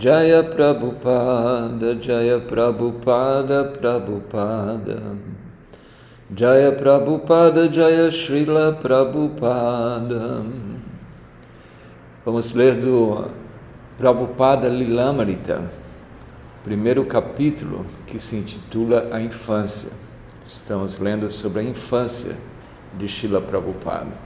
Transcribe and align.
Jaya 0.00 0.42
Prabhupada, 0.42 1.94
Jaya 2.00 2.40
Prabhupada, 2.40 3.64
Prabhupada. 3.70 5.18
Jaya 6.34 6.72
Prabhupada, 6.72 7.68
Jaya 7.68 8.08
Srila 8.10 8.72
Prabhupada. 8.80 10.42
Vamos 12.24 12.54
ler 12.54 12.76
do 12.76 13.28
Prabhupada 13.98 14.70
Lilamrita, 14.70 15.70
primeiro 16.64 17.04
capítulo 17.04 17.84
que 18.06 18.18
se 18.18 18.36
intitula 18.36 19.10
A 19.12 19.20
Infância. 19.20 19.90
Estamos 20.46 20.98
lendo 20.98 21.30
sobre 21.30 21.60
a 21.60 21.62
infância 21.62 22.38
de 22.96 23.06
Srila 23.06 23.42
Prabhupada. 23.42 24.16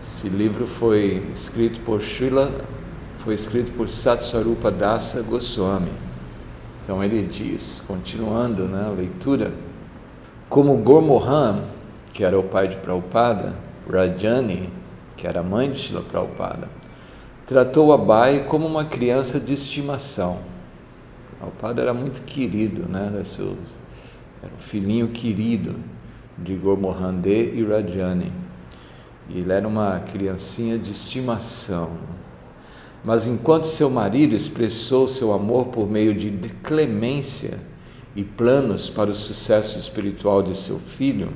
Esse 0.00 0.28
livro 0.28 0.64
foi 0.68 1.26
escrito 1.32 1.80
por 1.80 2.00
Srila, 2.00 2.48
foi 3.22 3.34
escrito 3.34 3.70
por 3.76 3.88
Satsvarupa 3.88 4.68
Dasa 4.68 5.22
Goswami. 5.22 5.92
Então 6.82 7.02
ele 7.04 7.22
diz, 7.22 7.80
continuando 7.86 8.66
na 8.66 8.88
né, 8.88 8.96
leitura, 8.96 9.52
como 10.48 10.76
Gormohan, 10.78 11.62
que 12.12 12.24
era 12.24 12.36
o 12.36 12.42
pai 12.42 12.66
de 12.66 12.76
Prabhupada, 12.78 13.54
Rajani, 13.88 14.70
que 15.16 15.24
era 15.24 15.38
a 15.38 15.42
mãe 15.42 15.70
de 15.70 15.78
Shila 15.78 16.02
Prabhupada, 16.02 16.68
tratou 17.46 17.92
Abai 17.92 18.44
como 18.48 18.66
uma 18.66 18.84
criança 18.84 19.38
de 19.38 19.54
estimação. 19.54 20.40
Prabhupada 21.38 21.80
era 21.80 21.94
muito 21.94 22.22
querido, 22.22 22.88
né? 22.88 23.08
Era, 23.14 23.24
seu, 23.24 23.56
era 24.42 24.52
o 24.52 24.60
filhinho 24.60 25.08
querido 25.08 25.76
de 26.36 26.56
Gormohan 26.56 27.22
e 27.24 27.64
Rajani. 27.64 28.32
E 29.28 29.38
ele 29.38 29.52
era 29.52 29.68
uma 29.68 30.00
criancinha 30.00 30.76
de 30.76 30.90
estimação. 30.90 31.92
Mas 33.04 33.26
enquanto 33.26 33.64
seu 33.64 33.90
marido 33.90 34.34
expressou 34.34 35.08
seu 35.08 35.32
amor 35.32 35.66
por 35.66 35.90
meio 35.90 36.14
de 36.14 36.30
clemência 36.62 37.58
e 38.14 38.22
planos 38.22 38.88
para 38.88 39.10
o 39.10 39.14
sucesso 39.14 39.78
espiritual 39.78 40.42
de 40.42 40.56
seu 40.56 40.78
filho, 40.78 41.30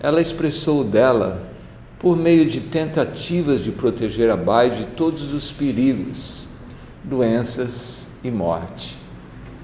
ela 0.00 0.20
expressou 0.20 0.84
dela 0.84 1.50
por 1.98 2.16
meio 2.16 2.46
de 2.46 2.60
tentativas 2.60 3.60
de 3.60 3.72
proteger 3.72 4.30
a 4.30 4.36
Bai 4.36 4.70
de 4.70 4.84
todos 4.84 5.32
os 5.32 5.50
perigos, 5.50 6.46
doenças 7.02 8.08
e 8.22 8.30
morte. 8.30 8.98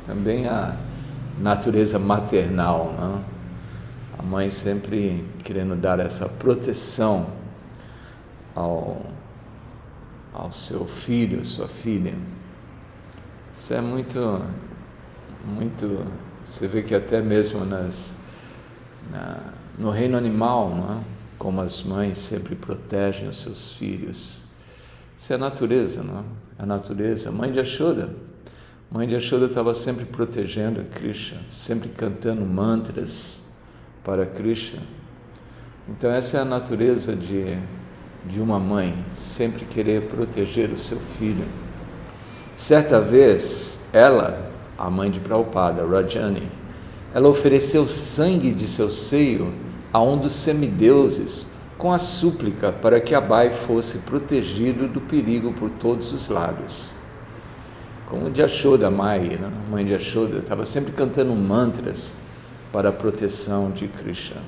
Também 0.07 0.47
a 0.47 0.77
natureza 1.39 1.99
maternal, 1.99 2.95
não? 2.99 3.25
a 4.19 4.23
mãe 4.23 4.51
sempre 4.51 5.25
querendo 5.45 5.75
dar 5.75 5.99
essa 6.01 6.29
proteção 6.29 7.29
ao 8.55 9.01
ao 10.33 10.53
seu 10.53 10.87
filho, 10.87 11.45
sua 11.45 11.69
filha. 11.69 12.17
Isso 13.55 13.75
é 13.75 13.81
muito, 13.81 14.45
muito. 15.45 16.07
Você 16.45 16.67
vê 16.67 16.83
que 16.83 16.95
até 16.95 17.21
mesmo 17.21 17.65
nas, 17.65 18.15
na, 19.11 19.53
no 19.79 19.91
reino 19.91 20.17
animal, 20.17 20.75
não 20.75 21.01
é? 21.01 21.05
como 21.41 21.63
as 21.63 21.83
mães 21.83 22.19
sempre 22.19 22.55
protegem 22.55 23.27
os 23.27 23.41
seus 23.41 23.73
filhos. 23.73 24.43
Isso 25.17 25.33
é 25.33 25.37
a 25.37 25.39
natureza, 25.39 26.03
não 26.03 26.21
é? 26.21 26.25
A 26.59 26.67
natureza. 26.67 27.31
Mãe 27.31 27.51
de 27.51 27.59
Ashoda. 27.59 28.11
Mãe 28.91 29.09
de 29.09 29.17
Ashoda 29.17 29.47
estava 29.47 29.75
sempre 29.75 30.05
protegendo 30.05 30.81
a 30.81 30.85
Krishna, 30.85 31.41
sempre 31.49 31.89
cantando 31.89 32.45
mantras 32.45 33.43
para 34.05 34.27
Krishna. 34.27 34.83
Então, 35.89 36.11
essa 36.11 36.37
é 36.37 36.41
a 36.41 36.45
natureza 36.45 37.17
de 37.17 37.59
de 38.27 38.41
uma 38.41 38.59
mãe 38.59 39.05
sempre 39.13 39.65
querer 39.65 40.03
proteger 40.03 40.71
o 40.71 40.79
seu 40.79 40.99
filho. 40.99 41.47
Certa 42.55 43.01
vez, 43.01 43.89
ela, 43.93 44.51
a 44.77 44.91
mãe 44.91 45.11
de 45.11 45.21
Prabhupada, 45.21 45.87
Rajani, 45.87 46.49
ela 47.15 47.29
ofereceu 47.29 47.89
sangue 47.89 48.53
de 48.53 48.69
seu 48.69 48.91
seio 48.91 49.53
a 49.93 50.01
um 50.01 50.19
dos 50.19 50.33
semideuses 50.33 51.47
com 51.77 51.93
a 51.93 51.99
súplica 51.99 52.71
para 52.71 53.01
que 53.01 53.15
Abai 53.15 53.51
fosse 53.51 53.99
protegido 53.99 54.87
do 54.87 55.01
perigo 55.01 55.53
por 55.53 55.71
todos 55.71 56.13
os 56.13 56.29
lados. 56.29 56.95
Como 58.07 58.31
de 58.31 58.43
Ashoda 58.43 58.91
Mai, 58.91 59.21
né? 59.41 59.51
mãe 59.71 59.85
de 59.85 59.95
Ashoda, 59.95 60.39
estava 60.39 60.67
sempre 60.67 60.93
cantando 60.93 61.35
mantras 61.35 62.15
para 62.73 62.91
a 62.91 62.93
proteção 62.93 63.71
de 63.71 63.89
Krishna. 63.89 64.43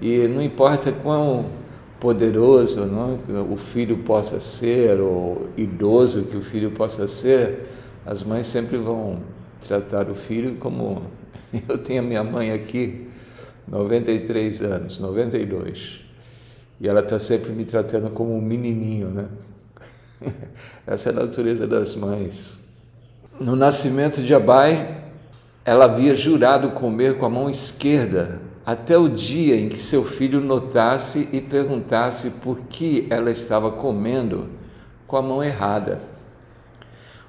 E 0.00 0.28
não 0.28 0.42
importa 0.42 0.92
quão 0.92 1.46
poderoso 2.00 2.86
não? 2.86 3.16
que 3.16 3.32
o 3.32 3.56
filho 3.56 3.98
possa 3.98 4.40
ser, 4.40 5.00
ou 5.00 5.48
idoso 5.56 6.24
que 6.24 6.36
o 6.36 6.42
filho 6.42 6.70
possa 6.70 7.08
ser, 7.08 7.66
as 8.04 8.22
mães 8.22 8.46
sempre 8.46 8.76
vão 8.76 9.20
tratar 9.60 10.10
o 10.10 10.14
filho 10.14 10.56
como 10.56 11.02
eu 11.68 11.78
tenho 11.78 12.02
a 12.02 12.04
minha 12.04 12.24
mãe 12.24 12.52
aqui, 12.52 13.08
93 13.66 14.60
anos, 14.62 14.98
92, 14.98 16.00
e 16.80 16.88
ela 16.88 17.00
está 17.00 17.18
sempre 17.18 17.50
me 17.50 17.64
tratando 17.64 18.10
como 18.10 18.36
um 18.36 18.40
menininho, 18.40 19.08
né? 19.08 19.26
Essa 20.86 21.10
é 21.10 21.12
a 21.12 21.16
natureza 21.16 21.66
das 21.66 21.96
mães. 21.96 22.64
No 23.40 23.56
nascimento 23.56 24.22
de 24.22 24.34
Abai, 24.34 25.04
ela 25.64 25.86
havia 25.86 26.14
jurado 26.14 26.70
comer 26.70 27.18
com 27.18 27.26
a 27.26 27.30
mão 27.30 27.50
esquerda 27.50 28.40
até 28.66 28.98
o 28.98 29.08
dia 29.08 29.56
em 29.56 29.68
que 29.68 29.78
seu 29.78 30.04
filho 30.04 30.40
notasse 30.40 31.28
e 31.32 31.40
perguntasse 31.40 32.30
por 32.42 32.62
que 32.62 33.06
ela 33.08 33.30
estava 33.30 33.70
comendo 33.70 34.48
com 35.06 35.16
a 35.16 35.22
mão 35.22 35.40
errada. 35.40 36.00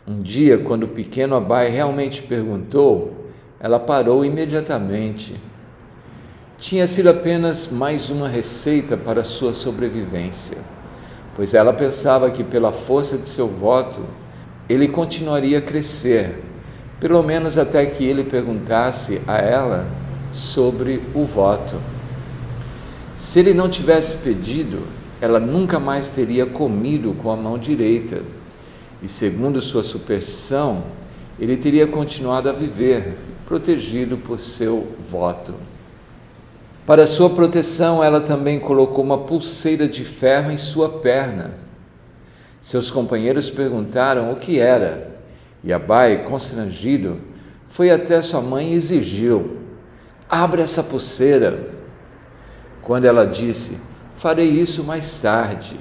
Um 0.08 0.20
dia, 0.20 0.58
quando 0.58 0.84
o 0.84 0.88
pequeno 0.88 1.36
Abai 1.36 1.70
realmente 1.70 2.24
perguntou, 2.24 3.28
ela 3.60 3.80
parou 3.80 4.26
imediatamente. 4.26 5.36
Tinha 6.58 6.88
sido 6.88 7.12
apenas 7.12 7.68
mais 7.72 8.10
uma 8.10 8.28
receita 8.28 8.98
para 8.98 9.24
sua 9.24 9.54
sobrevivência, 9.54 10.58
pois 11.36 11.54
ela 11.54 11.72
pensava 11.72 12.32
que, 12.32 12.44
pela 12.44 12.72
força 12.72 13.16
de 13.16 13.30
seu 13.30 13.48
voto, 13.48 14.04
ele 14.68 14.88
continuaria 14.88 15.60
a 15.60 15.62
crescer, 15.62 16.44
pelo 17.00 17.22
menos 17.22 17.60
até 17.60 17.86
que 17.86 18.04
ele 18.04 18.24
perguntasse 18.24 19.22
a 19.28 19.38
ela 19.38 19.86
sobre 20.38 21.02
o 21.14 21.26
voto. 21.26 21.76
Se 23.16 23.40
ele 23.40 23.54
não 23.54 23.68
tivesse 23.68 24.18
pedido, 24.18 24.84
ela 25.20 25.40
nunca 25.40 25.80
mais 25.80 26.10
teria 26.10 26.46
comido 26.46 27.16
com 27.22 27.32
a 27.32 27.36
mão 27.36 27.58
direita. 27.58 28.22
E 29.02 29.08
segundo 29.08 29.62
sua 29.62 29.84
superstição, 29.84 30.84
ele 31.40 31.58
teria 31.58 31.88
continuado 31.88 32.50
a 32.50 32.54
viver, 32.54 33.18
protegido 33.46 34.18
por 34.18 34.40
seu 34.40 34.88
voto. 35.10 35.54
Para 36.86 37.08
sua 37.08 37.30
proteção, 37.30 38.04
ela 38.04 38.22
também 38.22 38.60
colocou 38.60 39.04
uma 39.04 39.18
pulseira 39.18 39.88
de 39.88 40.06
ferro 40.06 40.52
em 40.52 40.58
sua 40.58 40.88
perna. 40.88 41.56
Seus 42.62 42.90
companheiros 42.90 43.50
perguntaram 43.50 44.32
o 44.32 44.36
que 44.36 44.60
era, 44.60 45.16
e 45.64 45.74
Abai, 45.74 46.24
constrangido, 46.24 47.20
foi 47.68 47.92
até 47.92 48.22
sua 48.22 48.42
mãe 48.42 48.72
e 48.72 48.76
exigiu: 48.76 49.57
Abre 50.30 50.62
essa 50.62 50.84
pulseira. 50.84 51.70
Quando 52.82 53.06
ela 53.06 53.26
disse, 53.26 53.80
farei 54.16 54.50
isso 54.50 54.84
mais 54.84 55.20
tarde, 55.20 55.80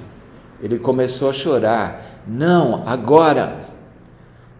ele 0.61 0.79
começou 0.79 1.29
a 1.29 1.33
chorar. 1.33 2.01
Não, 2.27 2.83
agora. 2.85 3.65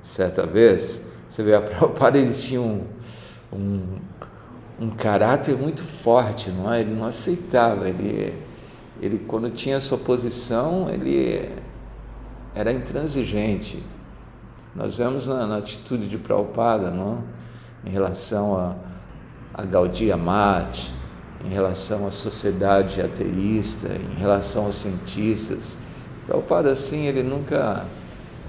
Certa 0.02 0.46
vez, 0.46 1.02
você 1.28 1.44
vê, 1.44 1.54
a 1.54 1.60
Prabhupada 1.62 2.18
ele 2.18 2.34
tinha 2.34 2.62
um, 2.62 2.86
um, 3.52 3.98
um 4.80 4.90
caráter 4.90 5.58
muito 5.58 5.84
forte, 5.84 6.50
não 6.50 6.72
é? 6.72 6.82
Ele 6.82 6.94
não 6.94 7.06
aceitava, 7.06 7.90
ele, 7.90 8.34
ele 9.02 9.20
quando 9.20 9.50
tinha 9.50 9.82
sua 9.82 9.98
posição, 9.98 10.90
ele 10.90 11.52
era 12.56 12.72
intransigente. 12.72 13.84
Nós 14.74 14.98
vemos 14.98 15.28
na, 15.28 15.46
na 15.46 15.58
atitude 15.58 16.08
de 16.08 16.18
Prabhupada, 16.18 16.92
não? 16.92 17.24
em 17.86 17.90
relação 17.90 18.56
a 18.56 18.76
a 19.58 19.66
Gaudia 19.66 20.16
Mate, 20.16 20.94
em 21.44 21.50
relação 21.50 22.06
à 22.06 22.12
sociedade 22.12 23.02
ateísta, 23.02 23.90
em 23.90 24.20
relação 24.20 24.66
aos 24.66 24.76
cientistas. 24.76 25.80
Prabhupada, 26.28 26.72
assim, 26.72 27.08
ele 27.08 27.24
nunca 27.24 27.86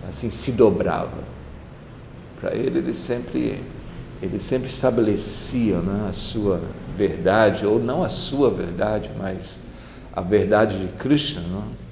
assim 0.06 0.30
se 0.30 0.52
dobrava. 0.52 1.24
Para 2.38 2.54
ele, 2.54 2.78
ele 2.78 2.94
sempre, 2.94 3.64
ele 4.20 4.38
sempre 4.38 4.68
estabelecia 4.68 5.78
né, 5.78 6.06
a 6.08 6.12
sua 6.12 6.60
verdade, 6.96 7.66
ou 7.66 7.78
não 7.78 8.04
a 8.04 8.08
sua 8.08 8.50
verdade, 8.50 9.10
mas 9.16 9.60
a 10.12 10.20
verdade 10.20 10.78
de 10.78 10.92
Krishna, 10.92 11.42
não? 11.42 11.88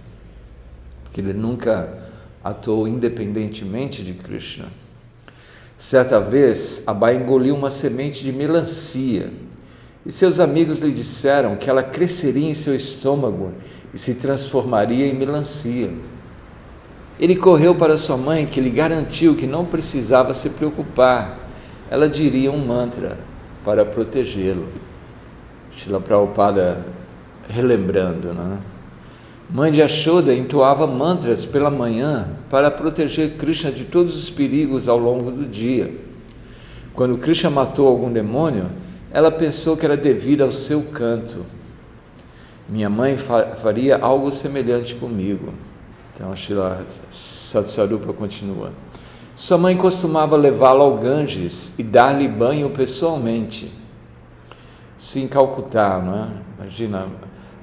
porque 1.05 1.21
ele 1.21 1.33
nunca 1.33 1.99
atuou 2.45 2.87
independentemente 2.87 4.05
de 4.05 4.13
Krishna. 4.13 4.67
Certa 5.79 6.21
vez, 6.21 6.83
Abai 6.87 7.17
engoliu 7.17 7.55
uma 7.55 7.71
semente 7.71 8.25
de 8.25 8.33
melancia 8.33 9.31
e 10.07 10.13
seus 10.13 10.41
amigos 10.41 10.79
lhe 10.79 10.93
disseram 10.93 11.57
que 11.57 11.69
ela 11.69 11.83
cresceria 11.83 12.49
em 12.49 12.55
seu 12.55 12.75
estômago 12.75 13.53
e 13.93 13.99
se 13.99 14.15
transformaria 14.15 15.07
em 15.07 15.15
melancia. 15.15 15.91
Ele 17.19 17.35
correu 17.35 17.75
para 17.75 17.99
sua 17.99 18.17
mãe, 18.17 18.47
que 18.47 18.61
lhe 18.61 18.71
garantiu 18.71 19.35
que 19.35 19.47
não 19.47 19.65
precisava 19.65 20.33
se 20.33 20.51
preocupar. 20.51 21.49
Ela 21.91 22.09
diria 22.09 22.53
um 22.53 22.65
mantra 22.65 23.19
para 23.65 23.85
protegê-lo. 23.85 24.69
Shila 25.73 26.01
Prabhupada 26.01 26.85
relembrando, 27.49 28.33
né? 28.33 28.59
Mãe 29.49 29.71
de 29.71 29.81
Ashoda 29.81 30.35
entoava 30.35 30.87
mantras 30.87 31.47
pela 31.47 31.71
manhã 31.71 32.29
para 32.51 32.71
proteger 32.71 33.37
Krishna 33.37 33.71
de 33.71 33.85
todos 33.85 34.17
os 34.17 34.29
perigos 34.29 34.89
ao 34.89 34.99
longo 34.99 35.31
do 35.31 35.45
dia. 35.45 35.95
Quando 36.93 37.17
Krishna 37.17 37.49
matou 37.49 37.87
algum 37.87 38.13
demônio, 38.13 38.67
ela 39.13 39.31
pensou 39.31 39.77
que 39.77 39.85
era 39.85 39.97
devido 39.97 40.43
ao 40.43 40.51
seu 40.51 40.83
canto. 40.83 41.47
Minha 42.69 42.91
mãe 42.91 43.17
faria 43.17 43.97
algo 43.99 44.33
semelhante 44.33 44.97
comigo. 44.97 45.55
Então, 46.13 46.35
Shila 46.35 46.85
Satsarupa 47.09 48.13
continua. 48.13 48.73
Sua 49.37 49.59
mãe 49.59 49.77
costumava 49.77 50.35
levá-lo 50.35 50.83
ao 50.83 50.97
Ganges 50.97 51.73
e 51.79 51.83
dar-lhe 51.85 52.27
banho 52.27 52.71
pessoalmente. 52.71 53.71
Isso 54.99 55.19
em 55.19 55.29
Calcutá, 55.29 56.03
não 56.05 56.15
é? 56.15 56.29
Imagina, 56.59 57.07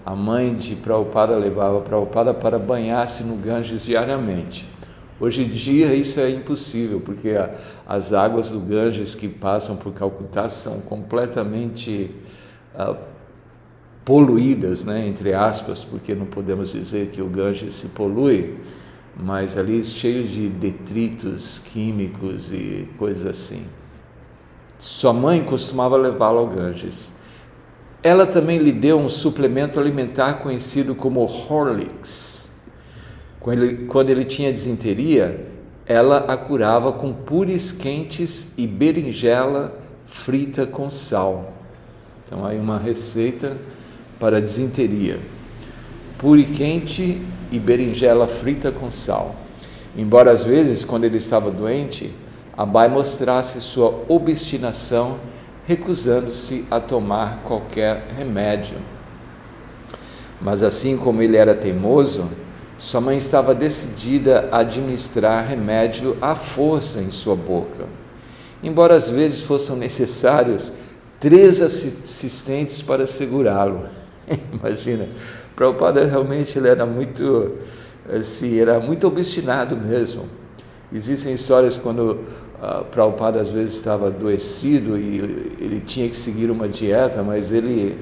a 0.05 0.15
mãe 0.15 0.53
de 0.55 0.75
Prabhupada 0.75 1.35
levava 1.35 1.81
Prabhupada 1.81 2.33
para 2.33 2.59
banhar-se 2.59 3.23
no 3.23 3.37
Ganges 3.37 3.85
diariamente. 3.85 4.67
Hoje 5.19 5.43
em 5.43 5.49
dia 5.49 5.93
isso 5.93 6.19
é 6.19 6.29
impossível, 6.29 6.99
porque 6.99 7.29
a, 7.29 7.55
as 7.87 8.11
águas 8.11 8.51
do 8.51 8.59
Ganges 8.59 9.15
que 9.15 9.29
passam 9.29 9.77
por 9.77 9.93
Calcutá 9.93 10.49
são 10.49 10.81
completamente 10.81 12.11
uh, 12.75 12.97
poluídas, 14.03 14.83
né, 14.83 15.07
entre 15.07 15.33
aspas, 15.33 15.85
porque 15.85 16.13
não 16.13 16.25
podemos 16.25 16.73
dizer 16.73 17.09
que 17.09 17.21
o 17.21 17.29
Ganges 17.29 17.73
se 17.75 17.87
polui, 17.89 18.57
mas 19.17 19.57
ali 19.57 19.81
cheio 19.83 20.27
de 20.27 20.49
detritos 20.49 21.59
químicos 21.59 22.51
e 22.51 22.89
coisas 22.97 23.25
assim. 23.25 23.65
Sua 24.77 25.13
mãe 25.13 25.41
costumava 25.43 25.95
levá-lo 25.95 26.39
ao 26.39 26.47
Ganges. 26.47 27.11
Ela 28.03 28.25
também 28.25 28.57
lhe 28.59 28.71
deu 28.71 28.99
um 28.99 29.07
suplemento 29.07 29.79
alimentar 29.79 30.33
conhecido 30.35 30.93
como 30.93 31.23
Horlicks. 31.23 32.51
Quando 33.39 33.63
ele, 33.63 33.85
quando 33.85 34.09
ele 34.09 34.25
tinha 34.25 34.51
desinteria, 34.51 35.47
ela 35.85 36.17
a 36.27 36.35
curava 36.35 36.91
com 36.91 37.13
pures 37.13 37.71
quentes 37.71 38.53
e 38.57 38.67
berinjela 38.67 39.79
frita 40.05 40.67
com 40.67 40.91
sal. 40.91 41.53
Então, 42.25 42.45
aí 42.45 42.59
uma 42.59 42.77
receita 42.77 43.57
para 44.19 44.41
desinteria. 44.41 45.19
Pure 46.17 46.43
quente 46.45 47.21
e 47.51 47.59
berinjela 47.59 48.27
frita 48.27 48.71
com 48.71 48.89
sal. 48.91 49.35
Embora 49.95 50.31
às 50.31 50.43
vezes, 50.43 50.83
quando 50.83 51.03
ele 51.03 51.17
estava 51.17 51.51
doente, 51.51 52.13
Abai 52.55 52.87
mostrasse 52.87 53.59
sua 53.61 54.03
obstinação, 54.07 55.19
recusando-se 55.65 56.65
a 56.69 56.79
tomar 56.79 57.41
qualquer 57.43 58.07
remédio. 58.17 58.77
Mas 60.41 60.61
assim 60.61 60.97
como 60.97 61.21
ele 61.21 61.37
era 61.37 61.55
teimoso, 61.55 62.29
sua 62.77 62.99
mãe 62.99 63.17
estava 63.17 63.55
decidida 63.55 64.49
a 64.51 64.59
administrar 64.59 65.47
remédio 65.47 66.17
à 66.21 66.35
força 66.35 66.99
em 66.99 67.11
sua 67.11 67.35
boca. 67.35 67.87
Embora 68.61 68.95
às 68.95 69.09
vezes 69.09 69.41
fossem 69.41 69.75
necessários 69.77 70.73
três 71.19 71.61
assistentes 71.61 72.81
para 72.81 73.07
segurá-lo. 73.07 73.85
Imagina, 74.51 75.07
Prabhupada 75.55 76.05
realmente 76.05 76.57
ele 76.57 76.67
era 76.67 76.85
muito, 76.85 77.53
assim, 78.13 78.59
era 78.59 78.79
muito 78.79 79.07
obstinado 79.07 79.77
mesmo. 79.77 80.25
Existem 80.93 81.33
histórias 81.33 81.75
quando 81.75 82.19
uh, 82.61 82.85
Prabhupada 82.91 83.41
às 83.41 83.49
vezes 83.49 83.73
estava 83.73 84.07
adoecido 84.07 84.95
e 84.95 85.17
ele 85.59 85.81
tinha 85.83 86.07
que 86.07 86.15
seguir 86.15 86.51
uma 86.51 86.67
dieta, 86.67 87.23
mas 87.23 87.51
ele, 87.51 87.97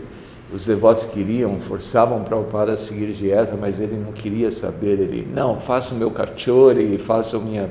os 0.53 0.65
devotos 0.65 1.05
queriam, 1.05 1.61
forçavam 1.61 2.21
Prabhupada 2.21 2.73
a 2.73 2.77
seguir 2.77 3.13
dieta, 3.13 3.55
mas 3.59 3.79
ele 3.79 3.95
não 3.95 4.11
queria 4.11 4.51
saber. 4.51 4.99
Ele, 4.99 5.25
não, 5.33 5.57
faça 5.57 5.95
o 5.95 5.97
meu 5.97 6.11
kachori, 6.11 6.97
faça 6.97 7.37
o 7.37 7.41
minha... 7.41 7.69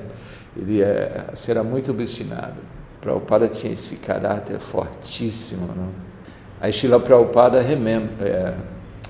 Ele 0.57 0.83
é, 0.83 1.27
era 1.49 1.63
muito 1.63 1.91
obstinado. 1.91 2.57
Prabhupada 3.01 3.47
tinha 3.47 3.75
esse 3.75 3.97
caráter 3.97 4.59
fortíssimo, 4.59 5.69
não? 5.77 5.89
Aí 6.61 6.73
Shila 6.73 6.99
Prabhupada 6.99 7.61
remembra, 7.61 8.27
é, 8.27 8.55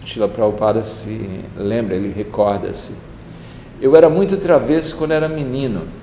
Shila 0.05 0.29
Prabhupada 0.29 0.83
se 0.83 1.41
lembra, 1.57 1.95
ele 1.95 2.13
recorda-se. 2.13 2.93
Eu 3.81 3.97
era 3.97 4.11
muito 4.11 4.37
travesso 4.37 4.97
quando 4.97 5.13
era 5.13 5.29
menino. 5.29 6.00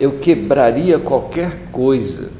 Eu 0.00 0.18
quebraria 0.18 0.98
qualquer 0.98 1.70
coisa. 1.70 2.30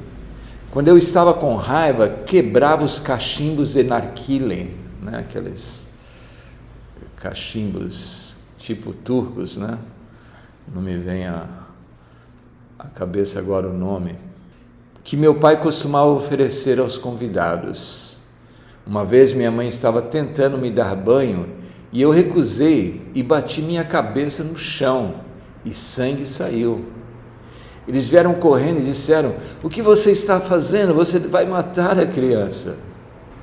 Quando 0.70 0.88
eu 0.88 0.96
estava 0.96 1.34
com 1.34 1.54
raiva, 1.56 2.08
quebrava 2.08 2.84
os 2.84 2.98
cachimbos 2.98 3.74
de 3.74 3.82
narquile, 3.82 4.76
né? 5.02 5.18
aqueles 5.18 5.86
cachimbos 7.16 8.36
tipo 8.56 8.92
turcos, 8.92 9.56
né? 9.56 9.78
Não 10.72 10.80
me 10.80 10.96
vem 10.96 11.26
a, 11.26 11.48
a 12.78 12.88
cabeça 12.88 13.38
agora 13.38 13.68
o 13.68 13.76
nome. 13.76 14.14
Que 15.02 15.16
meu 15.16 15.34
pai 15.34 15.60
costumava 15.60 16.10
oferecer 16.10 16.78
aos 16.78 16.96
convidados. 16.96 18.18
Uma 18.86 19.04
vez 19.04 19.32
minha 19.32 19.50
mãe 19.50 19.66
estava 19.66 20.00
tentando 20.00 20.56
me 20.56 20.70
dar 20.70 20.94
banho 20.94 21.48
e 21.92 22.00
eu 22.00 22.10
recusei 22.10 23.02
e 23.14 23.22
bati 23.22 23.60
minha 23.60 23.84
cabeça 23.84 24.44
no 24.44 24.56
chão 24.56 25.16
e 25.64 25.74
sangue 25.74 26.24
saiu. 26.24 26.84
Eles 27.90 28.06
vieram 28.06 28.34
correndo 28.34 28.78
e 28.78 28.84
disseram: 28.84 29.34
O 29.64 29.68
que 29.68 29.82
você 29.82 30.12
está 30.12 30.38
fazendo? 30.38 30.94
Você 30.94 31.18
vai 31.18 31.44
matar 31.44 31.98
a 31.98 32.06
criança. 32.06 32.76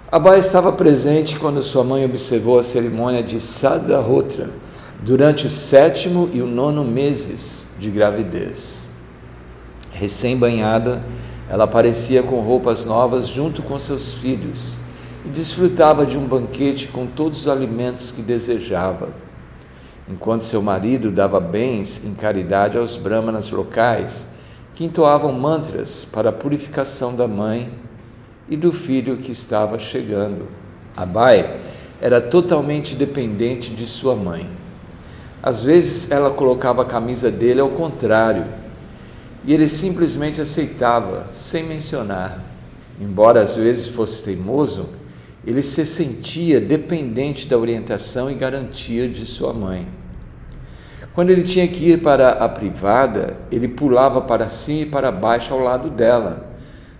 Abai 0.10 0.40
estava 0.40 0.72
presente 0.72 1.38
quando 1.38 1.62
sua 1.62 1.84
mãe 1.84 2.06
observou 2.06 2.58
a 2.58 2.64
cerimônia 2.64 3.22
de 3.22 3.42
Sadahotra 3.42 4.50
durante 5.04 5.48
o 5.48 5.50
sétimo 5.50 6.30
e 6.32 6.42
o 6.42 6.48
nono 6.48 6.86
meses 6.86 7.68
de 7.78 7.92
gravidez. 7.92 8.90
Recém-banhada, 9.92 11.04
ela 11.50 11.66
aparecia 11.66 12.24
com 12.24 12.40
roupas 12.40 12.86
novas 12.86 13.28
junto 13.28 13.62
com 13.62 13.78
seus 13.78 14.14
filhos 14.14 14.78
e 15.26 15.28
desfrutava 15.28 16.06
de 16.06 16.18
um 16.18 16.26
banquete 16.26 16.88
com 16.88 17.06
todos 17.06 17.42
os 17.42 17.48
alimentos 17.50 18.12
que 18.12 18.22
desejava. 18.22 19.10
Enquanto 20.08 20.44
seu 20.44 20.62
marido 20.62 21.12
dava 21.12 21.38
bens 21.38 22.02
em 22.06 22.14
caridade 22.14 22.78
aos 22.78 22.96
brahmanas 22.96 23.50
locais, 23.50 24.37
que 24.78 24.86
entoavam 24.86 25.34
mantras 25.34 26.06
para 26.06 26.30
a 26.30 26.32
purificação 26.32 27.16
da 27.16 27.28
mãe 27.28 27.74
e 28.48 28.56
do 28.56 28.72
filho 28.72 29.18
que 29.18 29.32
estava 29.32 29.80
chegando. 29.80 30.50
Abai 30.96 31.60
era 32.00 32.22
totalmente 32.22 32.94
dependente 32.94 33.72
de 33.72 33.88
sua 33.88 34.16
mãe. 34.16 34.48
Às 35.42 35.64
vezes 35.64 36.12
ela 36.12 36.30
colocava 36.30 36.84
a 36.84 36.86
camisa 36.86 37.32
dele 37.32 37.60
ao 37.60 37.72
contrário, 37.72 38.46
e 39.44 39.52
ele 39.52 39.68
simplesmente 39.68 40.40
aceitava, 40.40 41.26
sem 41.32 41.64
mencionar. 41.64 42.44
Embora 43.02 43.42
às 43.42 43.56
vezes 43.56 43.88
fosse 43.88 44.24
teimoso, 44.24 44.90
ele 45.44 45.64
se 45.64 45.88
sentia 45.88 46.62
dependente 46.62 47.48
da 47.48 47.58
orientação 47.58 48.30
e 48.30 48.36
garantia 48.36 49.10
de 49.10 49.26
sua 49.26 49.54
mãe. 49.54 49.88
Quando 51.18 51.32
ele 51.32 51.42
tinha 51.42 51.68
que 51.68 51.84
ir 51.84 52.04
para 52.04 52.30
a 52.30 52.48
privada, 52.48 53.38
ele 53.52 53.68
pulava 53.68 54.22
para 54.22 54.50
cima 54.50 54.82
e 54.82 54.86
para 54.86 55.12
baixo 55.12 55.52
ao 55.52 55.60
lado 55.60 55.90
dela, 55.90 56.48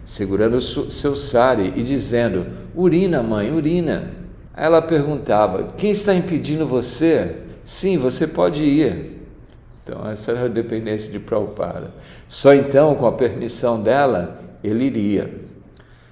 segurando 0.04 0.60
seu 0.60 1.16
sari 1.16 1.72
e 1.76 1.84
dizendo: 1.84 2.48
Urina, 2.76 3.22
mãe, 3.22 3.54
urina. 3.54 4.12
Ela 4.56 4.82
perguntava: 4.82 5.66
Quem 5.78 5.92
está 5.92 6.16
impedindo 6.16 6.66
você? 6.66 7.44
Sim, 7.64 8.00
você 8.00 8.26
pode 8.26 8.64
ir. 8.64 9.22
Então, 9.84 10.10
essa 10.10 10.32
era 10.32 10.46
a 10.46 10.48
dependência 10.48 11.12
de 11.12 11.20
Prabhupada. 11.20 11.92
Só 12.28 12.56
então, 12.56 12.96
com 12.96 13.06
a 13.06 13.12
permissão 13.12 13.80
dela, 13.80 14.42
ele 14.64 14.86
iria. 14.86 15.42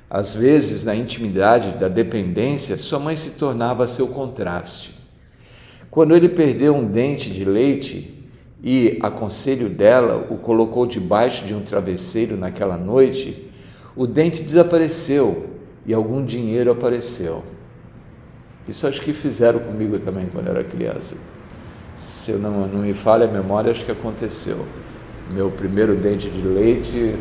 Às 0.07 0.31
vezes, 0.31 0.83
na 0.83 0.95
intimidade 0.95 1.71
da 1.79 1.87
dependência, 1.87 2.77
sua 2.77 2.99
mãe 2.99 3.15
se 3.15 3.31
tornava 3.31 3.87
seu 3.87 4.09
contraste. 4.09 4.94
Quando 5.95 6.13
ele 6.13 6.27
perdeu 6.27 6.75
um 6.75 6.85
dente 6.85 7.29
de 7.29 7.45
leite 7.45 8.13
e, 8.61 8.99
a 9.01 9.09
conselho 9.09 9.69
dela, 9.69 10.27
o 10.29 10.37
colocou 10.37 10.85
debaixo 10.85 11.45
de 11.45 11.55
um 11.55 11.61
travesseiro 11.61 12.35
naquela 12.35 12.75
noite, 12.75 13.49
o 13.95 14.05
dente 14.05 14.43
desapareceu 14.43 15.51
e 15.85 15.93
algum 15.93 16.25
dinheiro 16.25 16.69
apareceu. 16.69 17.43
Isso 18.67 18.85
acho 18.85 18.99
que 18.99 19.13
fizeram 19.13 19.59
comigo 19.59 19.97
também 19.97 20.27
quando 20.29 20.49
era 20.49 20.65
criança. 20.65 21.15
Se 21.95 22.31
eu 22.31 22.39
não, 22.39 22.67
não 22.67 22.81
me 22.81 22.93
falha 22.93 23.25
a 23.25 23.31
memória, 23.31 23.71
acho 23.71 23.85
que 23.85 23.91
aconteceu. 23.93 24.65
Meu 25.31 25.49
primeiro 25.49 25.95
dente 25.95 26.29
de 26.29 26.41
leite 26.41 27.15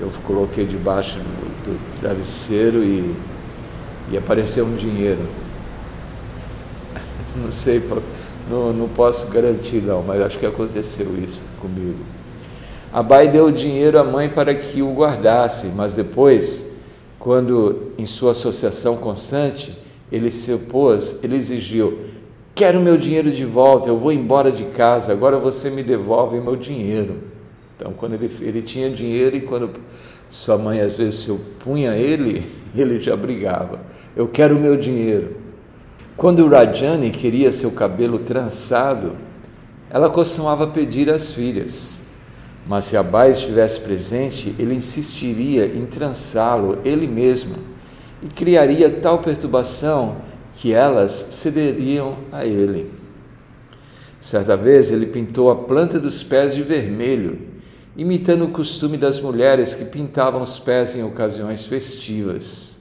eu 0.00 0.10
coloquei 0.26 0.64
debaixo 0.64 1.18
do, 1.18 1.74
do 1.74 2.00
travesseiro 2.00 2.82
e, 2.82 3.14
e 4.10 4.16
apareceu 4.16 4.64
um 4.64 4.76
dinheiro. 4.76 5.43
Não 7.42 7.50
sei, 7.50 7.82
não, 8.48 8.72
não 8.72 8.88
posso 8.88 9.26
garantir 9.28 9.80
não, 9.80 10.02
mas 10.02 10.20
acho 10.20 10.38
que 10.38 10.46
aconteceu 10.46 11.06
isso 11.22 11.42
comigo. 11.60 11.98
Abai 12.92 13.26
deu 13.26 13.46
o 13.46 13.52
dinheiro 13.52 13.98
à 13.98 14.04
mãe 14.04 14.28
para 14.28 14.54
que 14.54 14.82
o 14.82 14.92
guardasse, 14.92 15.66
mas 15.68 15.94
depois, 15.94 16.66
quando 17.18 17.92
em 17.98 18.06
sua 18.06 18.32
associação 18.32 18.96
constante, 18.98 19.76
ele 20.12 20.30
se 20.30 20.52
opôs, 20.52 21.18
ele 21.24 21.34
exigiu: 21.34 21.98
Quero 22.54 22.80
meu 22.80 22.96
dinheiro 22.96 23.32
de 23.32 23.44
volta, 23.44 23.88
eu 23.88 23.98
vou 23.98 24.12
embora 24.12 24.52
de 24.52 24.64
casa, 24.66 25.10
agora 25.10 25.38
você 25.38 25.70
me 25.70 25.82
devolve 25.82 26.38
meu 26.40 26.54
dinheiro. 26.54 27.16
Então, 27.76 27.92
quando 27.92 28.14
ele, 28.14 28.30
ele 28.40 28.62
tinha 28.62 28.88
dinheiro 28.88 29.34
e 29.34 29.40
quando 29.40 29.70
sua 30.28 30.56
mãe 30.56 30.80
às 30.80 30.94
vezes 30.94 31.20
se 31.20 31.32
opunha 31.32 31.92
a 31.92 31.96
ele, 31.96 32.46
ele 32.76 33.00
já 33.00 33.16
brigava: 33.16 33.80
Eu 34.14 34.28
quero 34.28 34.54
meu 34.56 34.76
dinheiro. 34.76 35.43
Quando 36.16 36.46
Rajani 36.46 37.10
queria 37.10 37.50
seu 37.50 37.72
cabelo 37.72 38.20
trançado, 38.20 39.16
ela 39.90 40.08
costumava 40.08 40.68
pedir 40.68 41.10
às 41.10 41.32
filhas. 41.32 42.00
Mas 42.66 42.86
se 42.86 42.96
Abai 42.96 43.32
estivesse 43.32 43.80
presente, 43.80 44.54
ele 44.58 44.74
insistiria 44.74 45.66
em 45.66 45.84
trançá-lo 45.84 46.78
ele 46.84 47.06
mesmo 47.06 47.56
e 48.22 48.28
criaria 48.28 48.90
tal 48.90 49.18
perturbação 49.18 50.16
que 50.54 50.72
elas 50.72 51.28
cederiam 51.30 52.16
a 52.32 52.46
ele. 52.46 52.90
Certa 54.20 54.56
vez 54.56 54.90
ele 54.90 55.06
pintou 55.06 55.50
a 55.50 55.56
planta 55.56 56.00
dos 56.00 56.22
pés 56.22 56.54
de 56.54 56.62
vermelho, 56.62 57.38
imitando 57.96 58.46
o 58.46 58.50
costume 58.50 58.96
das 58.96 59.20
mulheres 59.20 59.74
que 59.74 59.84
pintavam 59.84 60.40
os 60.40 60.58
pés 60.58 60.96
em 60.96 61.02
ocasiões 61.02 61.66
festivas. 61.66 62.78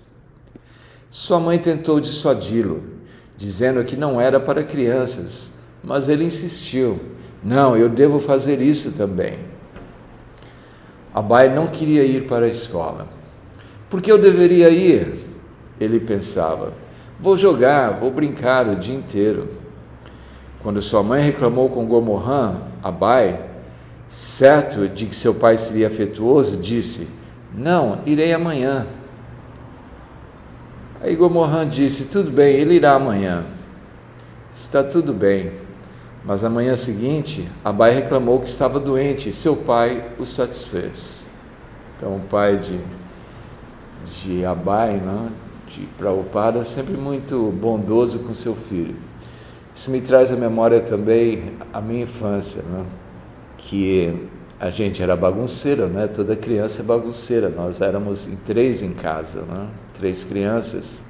Sua 1.11 1.39
mãe 1.39 1.59
tentou 1.59 1.99
dissuadi-lo, 1.99 2.81
dizendo 3.37 3.83
que 3.83 3.95
não 3.95 4.19
era 4.19 4.39
para 4.39 4.63
crianças, 4.63 5.53
mas 5.83 6.07
ele 6.07 6.23
insistiu: 6.23 6.99
Não, 7.43 7.75
eu 7.75 7.89
devo 7.89 8.19
fazer 8.19 8.61
isso 8.61 8.91
também. 8.93 9.39
Abai 11.13 11.53
não 11.53 11.67
queria 11.67 12.03
ir 12.03 12.25
para 12.27 12.45
a 12.45 12.49
escola. 12.49 13.07
Por 13.89 14.01
que 14.01 14.11
eu 14.11 14.17
deveria 14.17 14.69
ir? 14.69 15.19
Ele 15.79 15.99
pensava. 15.99 16.73
Vou 17.19 17.37
jogar, 17.37 17.99
vou 17.99 18.09
brincar 18.09 18.67
o 18.67 18.75
dia 18.75 18.95
inteiro. 18.95 19.47
Quando 20.63 20.81
sua 20.81 21.03
mãe 21.03 21.21
reclamou 21.21 21.69
com 21.69 21.85
Gomorran, 21.85 22.61
Abai, 22.81 23.39
certo 24.07 24.87
de 24.87 25.05
que 25.05 25.15
seu 25.15 25.35
pai 25.35 25.57
seria 25.57 25.87
afetuoso, 25.87 26.57
disse: 26.57 27.07
Não, 27.53 27.99
irei 28.05 28.33
amanhã. 28.33 28.87
Aí 31.03 31.17
Gomorran 31.17 31.67
disse: 31.67 32.05
Tudo 32.05 32.31
bem, 32.31 32.55
ele 32.55 32.75
irá 32.75 32.93
amanhã. 32.93 33.45
Está 34.55 34.81
tudo 34.81 35.13
bem. 35.13 35.51
Mas 36.24 36.41
na 36.41 36.50
manhã 36.50 36.77
seguinte, 36.77 37.45
Abai 37.62 37.91
reclamou 37.91 38.39
que 38.39 38.48
estava 38.48 38.79
doente 38.79 39.27
e 39.27 39.33
seu 39.33 39.57
pai 39.57 40.12
o 40.17 40.25
satisfez. 40.25 41.29
Então, 41.98 42.15
o 42.15 42.19
pai 42.22 42.57
de, 42.57 42.79
de 44.22 44.45
Abai, 44.45 44.93
né, 44.93 45.29
de 45.67 45.81
Prabhupada, 45.98 46.60
é 46.60 46.63
sempre 46.63 46.95
muito 46.95 47.51
bondoso 47.51 48.19
com 48.19 48.33
seu 48.33 48.55
filho. 48.55 48.95
Isso 49.75 49.91
me 49.91 50.00
traz 50.00 50.31
à 50.31 50.38
memória 50.38 50.79
também 50.79 51.51
a 51.74 51.81
minha 51.81 52.03
infância, 52.03 52.62
né, 52.62 52.86
que 53.57 54.29
a 54.63 54.70
gente 54.70 55.03
era 55.03 55.13
bagunceira, 55.13 55.88
né? 55.88 56.08
Toda 56.08 56.38
criança 56.38 56.82
é 56.82 56.86
bagunceira. 56.86 57.50
Nós 57.50 57.82
éramos 57.82 58.29
em 58.29 58.38
três 58.38 58.82
em 58.82 58.93
casa, 58.93 59.41
né? 59.41 59.67
Três 59.93 60.24
crianças. 60.24 61.03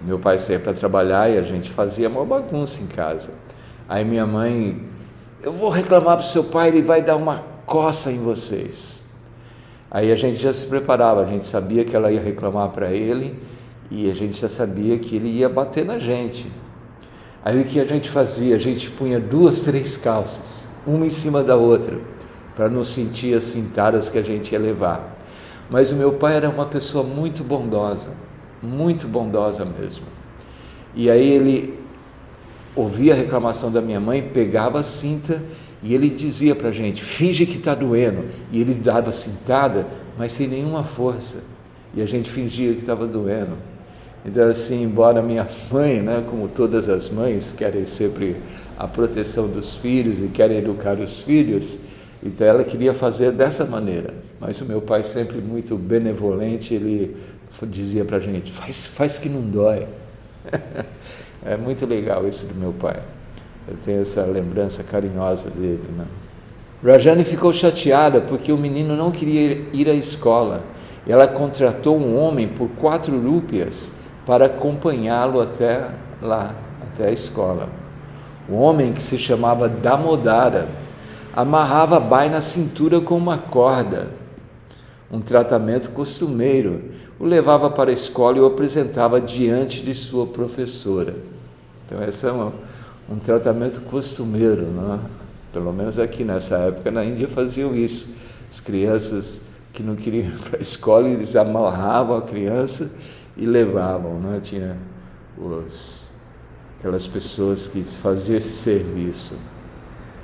Meu 0.00 0.18
pai 0.18 0.38
saía 0.38 0.58
para 0.58 0.72
trabalhar 0.72 1.30
e 1.30 1.36
a 1.36 1.42
gente 1.42 1.70
fazia 1.70 2.08
uma 2.08 2.24
bagunça 2.24 2.80
em 2.80 2.86
casa. 2.86 3.32
Aí 3.86 4.02
minha 4.02 4.24
mãe, 4.24 4.82
eu 5.42 5.52
vou 5.52 5.68
reclamar 5.68 6.16
para 6.16 6.24
o 6.24 6.26
seu 6.26 6.44
pai, 6.44 6.68
ele 6.68 6.80
vai 6.80 7.02
dar 7.02 7.16
uma 7.16 7.44
coça 7.66 8.10
em 8.10 8.16
vocês. 8.16 9.04
Aí 9.90 10.10
a 10.10 10.16
gente 10.16 10.36
já 10.36 10.54
se 10.54 10.64
preparava, 10.64 11.20
a 11.20 11.26
gente 11.26 11.44
sabia 11.44 11.84
que 11.84 11.94
ela 11.94 12.10
ia 12.10 12.20
reclamar 12.20 12.70
para 12.70 12.90
ele 12.90 13.38
e 13.90 14.10
a 14.10 14.14
gente 14.14 14.40
já 14.40 14.48
sabia 14.48 14.98
que 14.98 15.16
ele 15.16 15.28
ia 15.28 15.50
bater 15.50 15.84
na 15.84 15.98
gente. 15.98 16.50
Aí 17.44 17.60
o 17.60 17.64
que 17.66 17.78
a 17.78 17.84
gente 17.84 18.08
fazia? 18.08 18.56
A 18.56 18.58
gente 18.58 18.90
punha 18.90 19.20
duas, 19.20 19.60
três 19.60 19.98
calças, 19.98 20.66
uma 20.86 21.04
em 21.04 21.10
cima 21.10 21.44
da 21.44 21.56
outra, 21.56 22.15
para 22.56 22.70
não 22.70 22.82
sentir 22.82 23.36
as 23.36 23.44
cintadas 23.44 24.08
que 24.08 24.18
a 24.18 24.22
gente 24.22 24.50
ia 24.52 24.58
levar. 24.58 25.18
Mas 25.68 25.92
o 25.92 25.96
meu 25.96 26.14
pai 26.14 26.36
era 26.36 26.48
uma 26.48 26.66
pessoa 26.66 27.04
muito 27.04 27.44
bondosa, 27.44 28.12
muito 28.62 29.06
bondosa 29.06 29.64
mesmo. 29.64 30.06
E 30.94 31.10
aí 31.10 31.30
ele 31.30 31.78
ouvia 32.74 33.12
a 33.12 33.16
reclamação 33.16 33.70
da 33.70 33.82
minha 33.82 34.00
mãe, 34.00 34.22
pegava 34.22 34.78
a 34.78 34.82
cinta 34.82 35.42
e 35.82 35.94
ele 35.94 36.08
dizia 36.08 36.54
para 36.54 36.68
a 36.68 36.72
gente: 36.72 37.04
finge 37.04 37.44
que 37.44 37.58
está 37.58 37.74
doendo. 37.74 38.24
E 38.50 38.60
ele 38.60 38.74
dava 38.74 39.12
cintada, 39.12 39.86
mas 40.16 40.32
sem 40.32 40.48
nenhuma 40.48 40.82
força. 40.82 41.44
E 41.94 42.00
a 42.00 42.06
gente 42.06 42.30
fingia 42.30 42.72
que 42.72 42.80
estava 42.80 43.06
doendo. 43.06 43.56
Então, 44.24 44.48
assim, 44.48 44.82
embora 44.82 45.22
minha 45.22 45.46
mãe, 45.70 46.00
né, 46.00 46.24
como 46.28 46.48
todas 46.48 46.88
as 46.88 47.08
mães, 47.08 47.52
querem 47.52 47.86
sempre 47.86 48.36
a 48.76 48.88
proteção 48.88 49.46
dos 49.46 49.74
filhos 49.74 50.18
e 50.18 50.26
querem 50.26 50.58
educar 50.58 50.98
os 50.98 51.20
filhos, 51.20 51.78
então 52.26 52.46
ela 52.46 52.64
queria 52.64 52.92
fazer 52.92 53.32
dessa 53.32 53.64
maneira. 53.64 54.14
Mas 54.40 54.60
o 54.60 54.64
meu 54.64 54.82
pai, 54.82 55.02
sempre 55.02 55.38
muito 55.38 55.76
benevolente, 55.76 56.74
ele 56.74 57.16
dizia 57.62 58.04
para 58.04 58.16
a 58.16 58.20
gente: 58.20 58.52
faz, 58.52 58.86
faz 58.86 59.18
que 59.18 59.28
não 59.28 59.42
dói. 59.42 59.86
É 61.44 61.56
muito 61.56 61.86
legal 61.86 62.26
isso 62.26 62.44
do 62.46 62.56
meu 62.56 62.72
pai. 62.72 63.00
Eu 63.68 63.76
tenho 63.84 64.00
essa 64.00 64.24
lembrança 64.24 64.82
carinhosa 64.82 65.48
dele. 65.48 65.84
Né? 65.96 66.04
Rajani 66.84 67.22
ficou 67.22 67.52
chateada 67.52 68.20
porque 68.20 68.50
o 68.50 68.58
menino 68.58 68.96
não 68.96 69.12
queria 69.12 69.62
ir 69.72 69.88
à 69.88 69.94
escola. 69.94 70.64
Ela 71.06 71.28
contratou 71.28 71.96
um 71.96 72.18
homem 72.18 72.48
por 72.48 72.68
quatro 72.70 73.16
rúpias 73.16 73.92
para 74.26 74.46
acompanhá-lo 74.46 75.40
até 75.40 75.88
lá, 76.20 76.52
até 76.82 77.10
a 77.10 77.12
escola. 77.12 77.68
O 78.48 78.56
homem, 78.56 78.92
que 78.92 79.02
se 79.02 79.16
chamava 79.16 79.68
Damodara, 79.68 80.68
amarrava 81.36 82.00
Bai 82.00 82.30
na 82.30 82.40
cintura 82.40 82.98
com 82.98 83.16
uma 83.16 83.36
corda. 83.36 84.08
Um 85.12 85.20
tratamento 85.20 85.90
costumeiro. 85.90 86.84
O 87.20 87.24
levava 87.24 87.70
para 87.70 87.90
a 87.90 87.92
escola 87.92 88.38
e 88.38 88.40
o 88.40 88.46
apresentava 88.46 89.20
diante 89.20 89.82
de 89.82 89.94
sua 89.94 90.26
professora. 90.26 91.14
Então, 91.84 92.02
esse 92.02 92.26
é 92.26 92.32
um, 92.32 92.50
um 93.08 93.18
tratamento 93.18 93.82
costumeiro, 93.82 94.62
né? 94.62 95.00
pelo 95.52 95.72
menos 95.72 95.98
aqui 95.98 96.24
nessa 96.24 96.56
época 96.56 96.90
na 96.90 97.04
Índia 97.04 97.28
faziam 97.28 97.76
isso. 97.76 98.14
As 98.48 98.58
crianças 98.58 99.42
que 99.72 99.82
não 99.82 99.94
queriam 99.94 100.24
ir 100.24 100.38
para 100.48 100.58
a 100.58 100.62
escola, 100.62 101.06
eles 101.06 101.36
amarravam 101.36 102.16
a 102.16 102.22
criança 102.22 102.90
e 103.36 103.44
levavam, 103.44 104.18
né? 104.18 104.40
tinha 104.42 104.76
os, 105.38 106.10
aquelas 106.78 107.06
pessoas 107.06 107.68
que 107.68 107.82
faziam 107.82 108.38
esse 108.38 108.54
serviço. 108.54 109.34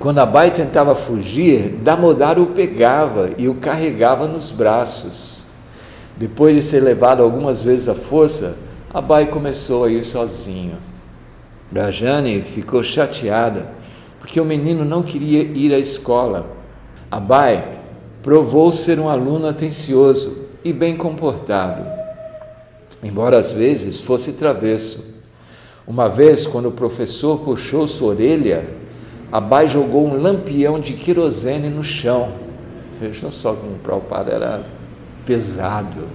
Quando 0.03 0.19
Abai 0.19 0.51
tentava 0.51 0.95
fugir, 0.95 1.79
Damodar 1.81 2.37
o 2.37 2.47
pegava 2.47 3.29
e 3.37 3.47
o 3.47 3.55
carregava 3.55 4.27
nos 4.27 4.51
braços. 4.51 5.45
Depois 6.17 6.53
de 6.53 6.61
ser 6.61 6.81
levado 6.81 7.23
algumas 7.23 7.63
vezes 7.63 7.87
à 7.87 7.95
força, 7.95 8.57
Abai 8.93 9.27
começou 9.27 9.85
a 9.85 9.89
ir 9.89 10.03
sozinho. 10.03 10.73
Rajani 11.73 12.41
ficou 12.41 12.83
chateada 12.83 13.69
porque 14.19 14.41
o 14.41 14.45
menino 14.45 14.83
não 14.83 15.03
queria 15.03 15.41
ir 15.41 15.73
à 15.73 15.79
escola. 15.79 16.51
Abai 17.09 17.79
provou 18.21 18.73
ser 18.73 18.99
um 18.99 19.07
aluno 19.07 19.47
atencioso 19.47 20.49
e 20.65 20.73
bem 20.73 20.97
comportado, 20.97 21.81
embora 23.01 23.37
às 23.37 23.53
vezes 23.53 24.01
fosse 24.01 24.33
travesso. 24.33 25.13
Uma 25.87 26.09
vez, 26.09 26.45
quando 26.45 26.67
o 26.67 26.73
professor 26.73 27.39
puxou 27.39 27.87
sua 27.87 28.09
orelha, 28.09 28.82
Abai 29.33 29.65
jogou 29.65 30.07
um 30.07 30.21
lampião 30.21 30.79
de 30.79 30.93
querosene 30.93 31.67
no 31.67 31.83
chão. 31.83 32.33
Vejam 32.99 33.31
só 33.31 33.53
como 33.53 33.71
o 33.71 33.79
Prabhupada 33.79 34.31
era 34.31 34.63
pesado. 35.25 36.07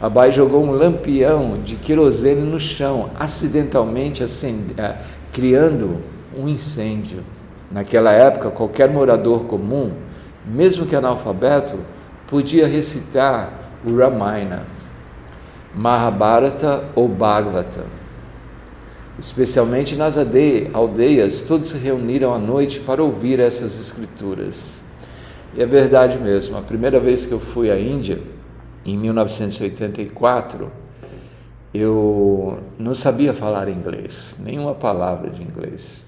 Abai 0.00 0.32
jogou 0.32 0.64
um 0.64 0.70
lampião 0.70 1.60
de 1.62 1.76
querosene 1.76 2.40
no 2.40 2.58
chão, 2.58 3.10
acidentalmente 3.18 4.22
acende, 4.22 4.72
eh, 4.78 4.96
criando 5.30 6.02
um 6.34 6.48
incêndio. 6.48 7.22
Naquela 7.70 8.10
época, 8.10 8.50
qualquer 8.50 8.88
morador 8.88 9.44
comum, 9.44 9.92
mesmo 10.46 10.86
que 10.86 10.96
analfabeto, 10.96 11.78
podia 12.26 12.66
recitar 12.66 13.52
o 13.84 13.94
Ramayana, 13.94 14.64
Mahabharata 15.74 16.84
ou 16.94 17.06
Bhagavata. 17.06 17.99
Especialmente 19.20 19.96
nas 19.96 20.16
aldeias, 20.16 21.42
todos 21.42 21.68
se 21.68 21.78
reuniram 21.78 22.32
à 22.32 22.38
noite 22.38 22.80
para 22.80 23.02
ouvir 23.02 23.38
essas 23.38 23.78
escrituras. 23.78 24.82
E 25.54 25.62
é 25.62 25.66
verdade 25.66 26.18
mesmo, 26.18 26.56
a 26.56 26.62
primeira 26.62 26.98
vez 26.98 27.26
que 27.26 27.32
eu 27.32 27.38
fui 27.38 27.70
à 27.70 27.78
Índia, 27.78 28.18
em 28.86 28.96
1984, 28.96 30.72
eu 31.74 32.60
não 32.78 32.94
sabia 32.94 33.34
falar 33.34 33.68
inglês, 33.68 34.36
nenhuma 34.40 34.74
palavra 34.74 35.28
de 35.28 35.42
inglês. 35.42 36.06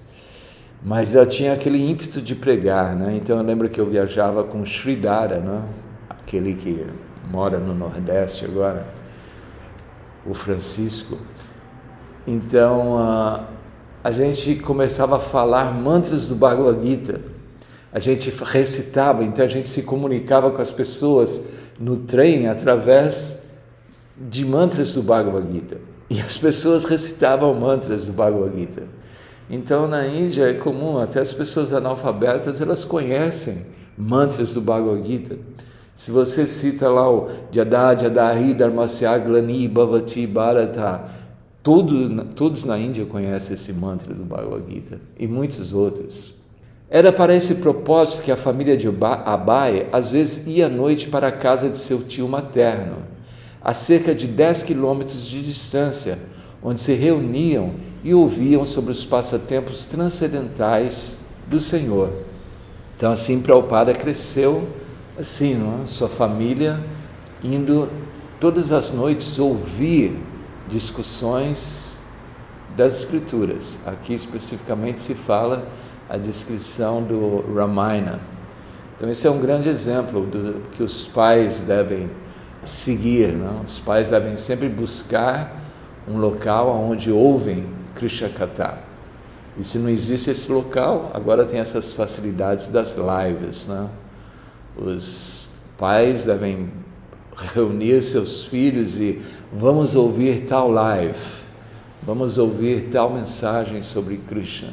Mas 0.82 1.14
eu 1.14 1.26
tinha 1.26 1.52
aquele 1.52 1.78
ímpeto 1.78 2.20
de 2.20 2.34
pregar, 2.34 2.96
né? 2.96 3.14
Então 3.14 3.36
eu 3.36 3.44
lembro 3.44 3.68
que 3.68 3.80
eu 3.80 3.86
viajava 3.86 4.42
com 4.42 4.64
Sridhara, 4.64 5.38
né? 5.38 5.62
Aquele 6.08 6.54
que 6.54 6.86
mora 7.30 7.58
no 7.58 7.74
Nordeste 7.74 8.46
agora, 8.46 8.86
o 10.26 10.32
Francisco. 10.32 11.18
Então 12.26 12.98
a, 12.98 13.44
a 14.04 14.12
gente 14.12 14.56
começava 14.56 15.16
a 15.16 15.20
falar 15.20 15.72
mantras 15.74 16.26
do 16.26 16.34
Bhagavad 16.34 16.86
Gita. 16.86 17.20
A 17.92 17.98
gente 17.98 18.32
recitava, 18.44 19.22
então 19.22 19.44
a 19.44 19.48
gente 19.48 19.68
se 19.68 19.82
comunicava 19.82 20.50
com 20.50 20.62
as 20.62 20.70
pessoas 20.70 21.42
no 21.78 21.96
trem 21.96 22.48
através 22.48 23.46
de 24.16 24.44
mantras 24.44 24.94
do 24.94 25.02
Bhagavad 25.02 25.52
Gita. 25.52 25.78
E 26.08 26.20
as 26.20 26.36
pessoas 26.36 26.84
recitavam 26.84 27.54
mantras 27.54 28.06
do 28.06 28.12
Bhagavad 28.12 28.58
Gita. 28.58 28.82
Então 29.50 29.86
na 29.88 30.06
Índia 30.06 30.48
é 30.48 30.54
comum, 30.54 30.98
até 30.98 31.20
as 31.20 31.32
pessoas 31.32 31.72
analfabetas, 31.72 32.60
elas 32.60 32.84
conhecem 32.84 33.66
mantras 33.98 34.54
do 34.54 34.60
Bhagavad 34.60 35.06
Gita. 35.06 35.36
Se 35.94 36.10
você 36.10 36.46
cita 36.46 36.88
lá 36.88 37.10
o 37.10 37.28
Jada 37.50 37.98
Jadahi 37.98 38.54
Dharmasya 38.54 39.18
Glani 39.18 39.68
Bhavati 39.68 40.26
Bharata, 40.26 41.04
todo, 41.62 42.24
todos 42.34 42.64
na 42.64 42.78
Índia 42.78 43.06
conhecem 43.06 43.54
esse 43.54 43.72
mantra 43.72 44.12
do 44.12 44.24
Bhagavad 44.24 44.64
Gita 44.68 45.00
e 45.18 45.26
muitos 45.26 45.72
outros. 45.72 46.34
Era 46.90 47.12
para 47.12 47.34
esse 47.34 47.56
propósito 47.56 48.22
que 48.22 48.30
a 48.30 48.36
família 48.36 48.76
de 48.76 48.86
Abai 48.88 49.86
às 49.92 50.10
vezes 50.10 50.46
ia 50.46 50.66
à 50.66 50.68
noite 50.68 51.08
para 51.08 51.28
a 51.28 51.32
casa 51.32 51.70
de 51.70 51.78
seu 51.78 52.02
tio 52.02 52.28
materno, 52.28 52.96
a 53.62 53.72
cerca 53.72 54.14
de 54.14 54.26
10 54.26 54.64
quilômetros 54.64 55.26
de 55.26 55.40
distância, 55.42 56.18
onde 56.62 56.80
se 56.80 56.92
reuniam 56.92 57.74
e 58.04 58.12
ouviam 58.12 58.64
sobre 58.64 58.92
os 58.92 59.04
passatempos 59.04 59.86
transcendentais 59.86 61.18
do 61.48 61.60
Senhor. 61.60 62.10
Então, 62.96 63.12
assim, 63.12 63.40
Prabhupada 63.40 63.94
cresceu, 63.94 64.68
assim? 65.18 65.56
É? 65.82 65.86
sua 65.86 66.08
família 66.08 66.78
indo 67.42 67.88
todas 68.38 68.70
as 68.70 68.92
noites 68.92 69.38
ouvir 69.38 70.16
discussões 70.72 71.98
das 72.76 73.00
Escrituras. 73.00 73.78
Aqui 73.84 74.14
especificamente 74.14 75.00
se 75.00 75.14
fala 75.14 75.68
a 76.08 76.16
descrição 76.16 77.02
do 77.02 77.44
Ramayana. 77.54 78.20
Então, 78.96 79.08
esse 79.10 79.26
é 79.26 79.30
um 79.30 79.38
grande 79.38 79.68
exemplo 79.68 80.24
do 80.26 80.62
que 80.72 80.82
os 80.82 81.06
pais 81.06 81.62
devem 81.62 82.10
seguir. 82.64 83.32
Não? 83.32 83.62
Os 83.62 83.78
pais 83.78 84.08
devem 84.08 84.36
sempre 84.36 84.68
buscar 84.68 85.60
um 86.08 86.16
local 86.18 86.68
onde 86.68 87.10
ouvem 87.10 87.66
Krishna 87.94 88.28
Katha. 88.28 88.78
E 89.58 89.64
se 89.64 89.78
não 89.78 89.90
existe 89.90 90.30
esse 90.30 90.50
local, 90.50 91.10
agora 91.12 91.44
tem 91.44 91.60
essas 91.60 91.92
facilidades 91.92 92.68
das 92.68 92.96
lives. 92.96 93.66
Né? 93.66 93.88
Os 94.76 95.48
pais 95.76 96.24
devem 96.24 96.70
reunir 97.36 98.02
seus 98.02 98.44
filhos 98.44 98.98
e 98.98 99.20
vamos 99.52 99.94
ouvir 99.94 100.40
tal 100.40 100.70
live, 100.70 101.18
vamos 102.02 102.38
ouvir 102.38 102.88
tal 102.90 103.12
mensagem 103.12 103.82
sobre 103.82 104.16
Krishna. 104.16 104.72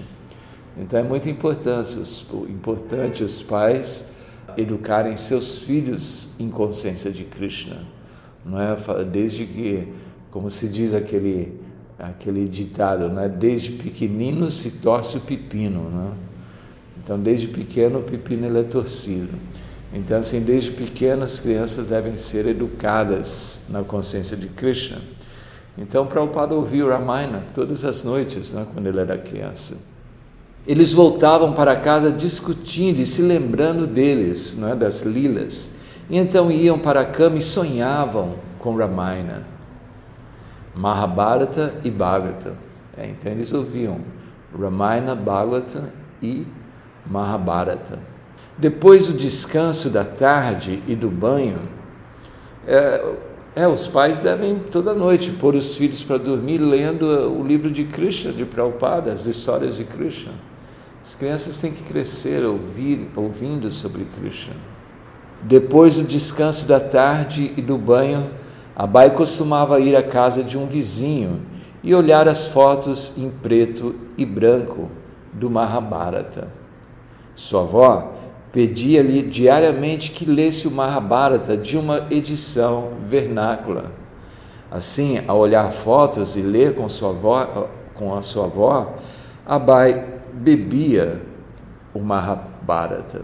Então 0.77 0.99
é 0.99 1.03
muito 1.03 1.29
importante 1.29 1.97
os, 1.97 2.25
importante 2.49 3.23
os 3.23 3.41
pais 3.41 4.13
educarem 4.57 5.15
seus 5.17 5.59
filhos 5.59 6.29
em 6.39 6.49
consciência 6.49 7.11
de 7.11 7.23
Krishna, 7.23 7.85
não 8.45 8.59
é? 8.59 8.75
Desde 9.05 9.45
que 9.45 9.87
como 10.31 10.51
se 10.51 10.67
diz 10.67 10.93
aquele, 10.93 11.59
aquele 11.97 12.47
ditado, 12.47 13.09
né? 13.09 13.27
desde 13.27 13.71
pequenino 13.71 14.49
se 14.51 14.71
torce 14.71 15.17
o 15.17 15.21
pepino. 15.21 15.89
Né? 15.89 16.11
Então, 17.03 17.19
desde 17.19 17.47
pequeno 17.47 17.99
o 17.99 18.03
pepino 18.03 18.57
é 18.57 18.63
torcido. 18.63 19.37
Então, 19.91 20.19
assim, 20.19 20.41
desde 20.41 20.71
pequeno 20.71 21.23
as 21.23 21.39
crianças 21.39 21.87
devem 21.87 22.15
ser 22.15 22.45
educadas 22.45 23.59
na 23.67 23.83
consciência 23.83 24.37
de 24.37 24.47
Krishna. 24.47 24.99
Então, 25.77 26.05
Prabhupada 26.05 26.53
ouviu 26.53 26.89
Ramayana 26.89 27.43
todas 27.53 27.83
as 27.85 28.03
noites, 28.03 28.51
né, 28.51 28.67
quando 28.73 28.87
ele 28.87 28.99
era 28.99 29.17
criança. 29.17 29.77
Eles 30.67 30.93
voltavam 30.93 31.53
para 31.53 31.75
casa 31.75 32.11
discutindo 32.11 32.99
e 32.99 33.05
se 33.05 33.21
lembrando 33.21 33.87
deles, 33.87 34.55
né, 34.55 34.75
das 34.75 35.01
lilas. 35.01 35.71
E 36.09 36.17
então 36.17 36.51
iam 36.51 36.77
para 36.77 37.01
a 37.01 37.05
cama 37.05 37.37
e 37.37 37.41
sonhavam 37.41 38.37
com 38.59 38.75
Ramayana. 38.75 39.47
Mahabharata 40.75 41.75
e 41.83 41.89
Bhagavata. 41.89 42.55
É, 42.95 43.07
então 43.07 43.31
eles 43.31 43.53
ouviam 43.53 44.01
Ramayana, 44.57 45.15
Bhagavata 45.15 45.93
e 46.21 46.45
Mahabharata. 47.05 48.18
Depois 48.59 49.07
do 49.07 49.13
descanso 49.13 49.89
da 49.89 50.03
tarde 50.03 50.83
e 50.85 50.93
do 50.93 51.09
banho, 51.09 51.61
é, 52.67 53.15
é, 53.55 53.65
os 53.65 53.87
pais 53.87 54.19
devem 54.19 54.59
toda 54.59 54.93
noite 54.93 55.31
pôr 55.31 55.55
os 55.55 55.75
filhos 55.75 56.03
para 56.03 56.17
dormir 56.17 56.57
lendo 56.57 57.05
o 57.05 57.41
livro 57.41 57.71
de 57.71 57.85
Krishna, 57.85 58.33
de 58.33 58.43
Prabhupada, 58.43 59.13
as 59.13 59.25
histórias 59.25 59.77
de 59.77 59.85
Krishna. 59.85 60.33
As 61.01 61.15
crianças 61.15 61.57
têm 61.57 61.71
que 61.71 61.85
crescer 61.85 62.43
ouvir, 62.43 63.09
ouvindo 63.15 63.71
sobre 63.71 64.03
Krishna. 64.03 64.55
Depois 65.41 65.95
do 65.95 66.03
descanso 66.03 66.67
da 66.67 66.81
tarde 66.81 67.53
e 67.55 67.61
do 67.61 67.77
banho, 67.77 68.29
Abai 68.75 69.15
costumava 69.15 69.79
ir 69.79 69.95
à 69.95 70.03
casa 70.03 70.43
de 70.43 70.57
um 70.57 70.67
vizinho 70.67 71.41
e 71.81 71.95
olhar 71.95 72.27
as 72.27 72.47
fotos 72.47 73.13
em 73.17 73.29
preto 73.29 73.95
e 74.17 74.25
branco 74.25 74.91
do 75.31 75.49
Mahabharata. 75.49 76.51
Sua 77.33 77.61
avó 77.61 78.18
pedia-lhe 78.51 79.21
diariamente 79.21 80.11
que 80.11 80.25
lesse 80.25 80.67
o 80.67 80.71
Mahabharata 80.71 81.55
de 81.55 81.77
uma 81.77 82.07
edição 82.09 82.93
vernácula. 83.07 83.91
Assim, 84.71 85.19
ao 85.27 85.37
olhar 85.37 85.71
fotos 85.71 86.35
e 86.35 86.41
ler 86.41 86.75
com, 86.75 86.87
sua 86.87 87.09
avó, 87.09 87.69
com 87.95 88.15
a 88.15 88.21
sua 88.21 88.45
avó, 88.45 88.95
Abai 89.45 90.19
bebia 90.33 91.21
o 91.93 91.99
Mahabharata. 91.99 93.23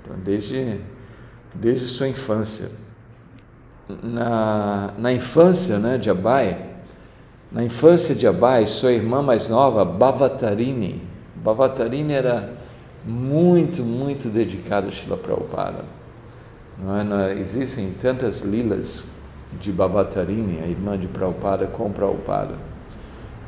Então, 0.00 0.16
desde, 0.22 0.80
desde 1.54 1.88
sua 1.88 2.08
infância 2.08 2.82
na, 4.02 4.92
na 4.96 5.12
infância 5.12 5.78
né, 5.78 5.98
de 5.98 6.08
Abai, 6.08 6.70
na 7.50 7.62
infância 7.62 8.14
de 8.14 8.26
Abai, 8.26 8.66
sua 8.66 8.92
irmã 8.92 9.22
mais 9.22 9.48
nova, 9.48 9.84
Bhavatarini, 9.84 11.02
Bhavatarini 11.34 12.12
era 12.12 12.52
muito, 13.04 13.82
muito 13.82 14.28
dedicada 14.28 14.88
a 14.88 14.90
Shila 14.90 15.16
Prabhupada. 15.16 15.84
É? 16.80 17.04
Não, 17.04 17.28
existem 17.28 17.90
tantas 17.92 18.40
lilas 18.40 19.06
de 19.60 19.70
Bhavatarini, 19.70 20.60
a 20.60 20.66
irmã 20.66 20.98
de 20.98 21.06
Prabhupada, 21.06 21.66
com 21.66 21.90
Prabhupada. 21.90 22.54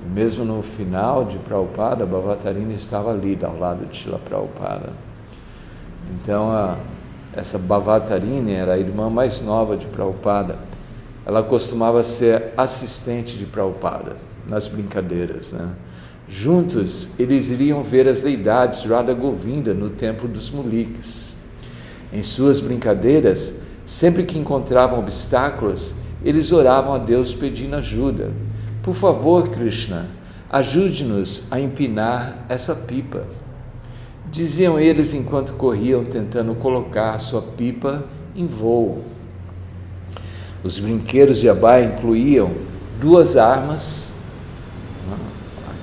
E 0.04 0.08
mesmo 0.08 0.44
no 0.44 0.62
final 0.62 1.24
de 1.24 1.38
Prabhupada, 1.38 2.04
Bhavatarini 2.04 2.74
estava 2.74 3.10
ali, 3.10 3.38
ao 3.42 3.58
lado 3.58 3.86
de 3.86 3.96
Shila 3.96 4.18
Prabhupada. 4.18 4.92
Então, 6.10 6.50
a, 6.52 6.76
essa 7.32 7.58
Bhavatarini 7.58 8.52
era 8.52 8.74
a 8.74 8.78
irmã 8.78 9.08
mais 9.08 9.40
nova 9.40 9.76
de 9.76 9.86
Prabhupada. 9.86 10.58
Ela 11.24 11.42
costumava 11.42 12.02
ser 12.02 12.52
assistente 12.56 13.38
de 13.38 13.46
Prabhupada 13.46 14.16
nas 14.46 14.68
brincadeiras. 14.68 15.52
Né? 15.52 15.70
Juntos, 16.28 17.10
eles 17.18 17.50
iriam 17.50 17.82
ver 17.82 18.08
as 18.08 18.22
deidades 18.22 18.82
Radha 18.84 19.12
Govinda 19.12 19.74
no 19.74 19.90
templo 19.90 20.26
dos 20.26 20.50
Muliks. 20.50 21.36
Em 22.12 22.22
suas 22.22 22.60
brincadeiras, 22.60 23.56
sempre 23.84 24.24
que 24.24 24.38
encontravam 24.38 24.98
obstáculos, 25.00 25.94
eles 26.24 26.50
oravam 26.50 26.94
a 26.94 26.98
Deus 26.98 27.34
pedindo 27.34 27.76
ajuda. 27.76 28.32
Por 28.82 28.94
favor, 28.94 29.48
Krishna, 29.48 30.08
ajude-nos 30.50 31.44
a 31.50 31.60
empinar 31.60 32.46
essa 32.48 32.74
pipa. 32.74 33.24
Diziam 34.30 34.80
eles 34.80 35.12
enquanto 35.12 35.52
corriam 35.54 36.04
tentando 36.04 36.54
colocar 36.54 37.18
sua 37.18 37.42
pipa 37.42 38.04
em 38.34 38.46
voo. 38.46 39.04
Os 40.62 40.78
brinquedos 40.78 41.38
de 41.38 41.48
Abai 41.48 41.84
incluíam 41.84 42.50
duas 42.98 43.36
armas? 43.36 44.14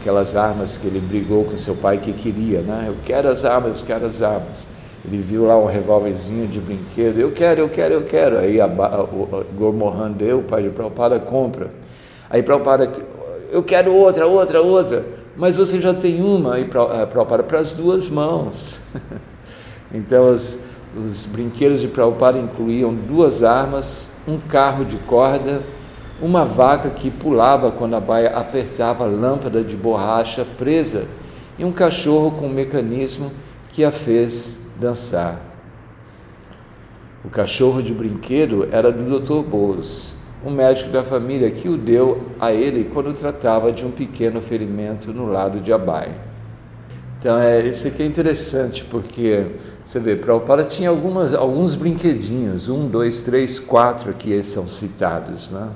Aquelas 0.02 0.36
armas 0.36 0.78
que 0.78 0.88
ele 0.88 1.00
brigou 1.00 1.46
com 1.46 1.56
seu 1.56 1.76
pai 1.76 2.00
que 2.00 2.12
queria, 2.12 2.62
né? 2.62 2.86
Eu 2.88 2.96
quero 3.06 3.30
as 3.30 3.46
armas, 3.46 3.80
eu 3.80 3.86
quero 3.86 4.08
as 4.08 4.24
armas. 4.24 4.68
Ele 5.06 5.20
viu 5.20 5.46
lá 5.46 5.56
um 5.56 5.66
revólverzinho 5.66 6.48
de 6.48 6.60
brinquedo, 6.60 7.20
eu 7.20 7.32
quero, 7.32 7.62
eu 7.62 7.70
quero, 7.70 7.94
eu 7.94 8.04
quero. 8.04 8.40
Aí 8.40 8.60
a, 8.60 8.66
a, 8.66 9.04
o 9.04 9.46
Gormohan 9.56 10.12
deu, 10.12 10.40
o 10.40 10.44
pai 10.44 10.64
de 10.64 10.70
Prabhupada 10.70 11.20
compra. 11.20 11.70
Aí 12.30 12.42
Prabhupada, 12.42 12.92
eu 13.52 13.62
quero 13.62 13.94
outra, 13.94 14.26
outra, 14.26 14.62
outra 14.62 15.06
mas 15.36 15.56
você 15.56 15.80
já 15.80 15.94
tem 15.94 16.22
uma 16.22 16.56
aí 16.56 16.66
para 16.66 17.06
Prabhupada 17.06 17.44
para 17.44 17.60
as 17.60 17.72
duas 17.72 18.10
mãos. 18.10 18.82
então, 19.94 20.34
os, 20.34 20.60
os 20.96 21.26
brinquedos 21.26 21.80
de 21.80 21.88
Prabhupada 21.88 22.40
incluíam 22.40 22.94
duas 22.94 23.44
armas, 23.44 24.10
um 24.28 24.38
carro 24.40 24.84
de 24.84 24.98
corda, 24.98 25.62
uma 26.22 26.46
vaca 26.46 26.90
que 26.90 27.10
pulava 27.10 27.72
quando 27.72 27.96
a 27.96 28.00
baia 28.00 28.30
apertava 28.30 29.06
a 29.06 29.08
lâmpada 29.08 29.64
de 29.64 29.76
borracha 29.76 30.46
presa 30.46 31.08
e 31.58 31.66
um 31.66 31.72
cachorro 31.72 32.32
com 32.32 32.46
um 32.46 32.54
mecanismo 32.54 33.32
que 33.70 33.84
a 33.84 33.92
fez 33.92 34.62
dançar. 34.80 35.40
O 37.26 37.30
cachorro 37.30 37.82
de 37.82 37.94
brinquedo 37.94 38.68
era 38.72 38.92
do 38.92 39.20
Dr. 39.20 39.48
Bose, 39.48 40.16
um 40.46 40.52
médico 40.52 40.90
da 40.90 41.04
família 41.04 41.50
que 41.52 41.70
o 41.70 41.78
deu 41.78 42.30
a 42.40 42.52
ele 42.52 42.90
quando 42.94 43.14
tratava 43.14 43.72
de 43.72 43.86
um 43.86 43.92
pequeno 43.92 44.42
ferimento 44.42 45.14
no 45.14 45.28
lado 45.28 45.60
de 45.60 45.72
Abai. 45.72 46.12
Então, 47.20 47.38
é, 47.38 47.64
isso 47.68 47.88
aqui 47.88 48.02
é 48.02 48.06
interessante, 48.08 48.84
porque 48.84 49.46
você 49.86 50.00
vê, 50.00 50.16
Prabhupada 50.16 50.64
tinha 50.64 50.90
algumas, 50.90 51.36
alguns 51.36 51.76
brinquedinhos, 51.76 52.68
um, 52.68 52.88
dois, 52.88 53.22
três, 53.22 53.60
quatro 53.60 54.10
aqui 54.10 54.44
são 54.44 54.68
citados. 54.68 55.52
Né? 55.52 55.70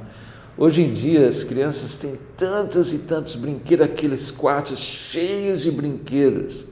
Hoje 0.58 0.82
em 0.82 0.94
dia, 0.94 1.28
as 1.28 1.44
crianças 1.44 1.98
têm 1.98 2.18
tantos 2.38 2.94
e 2.94 3.00
tantos 3.00 3.36
brinquedos, 3.36 3.86
aqueles 3.86 4.32
quartos 4.32 4.80
cheios 4.80 5.62
de 5.62 5.72
brinquedos, 5.72 6.66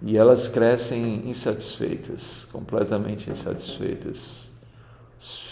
e 0.00 0.16
elas 0.16 0.46
crescem 0.48 1.28
insatisfeitas, 1.28 2.46
completamente 2.52 3.30
insatisfeitas. 3.30 4.50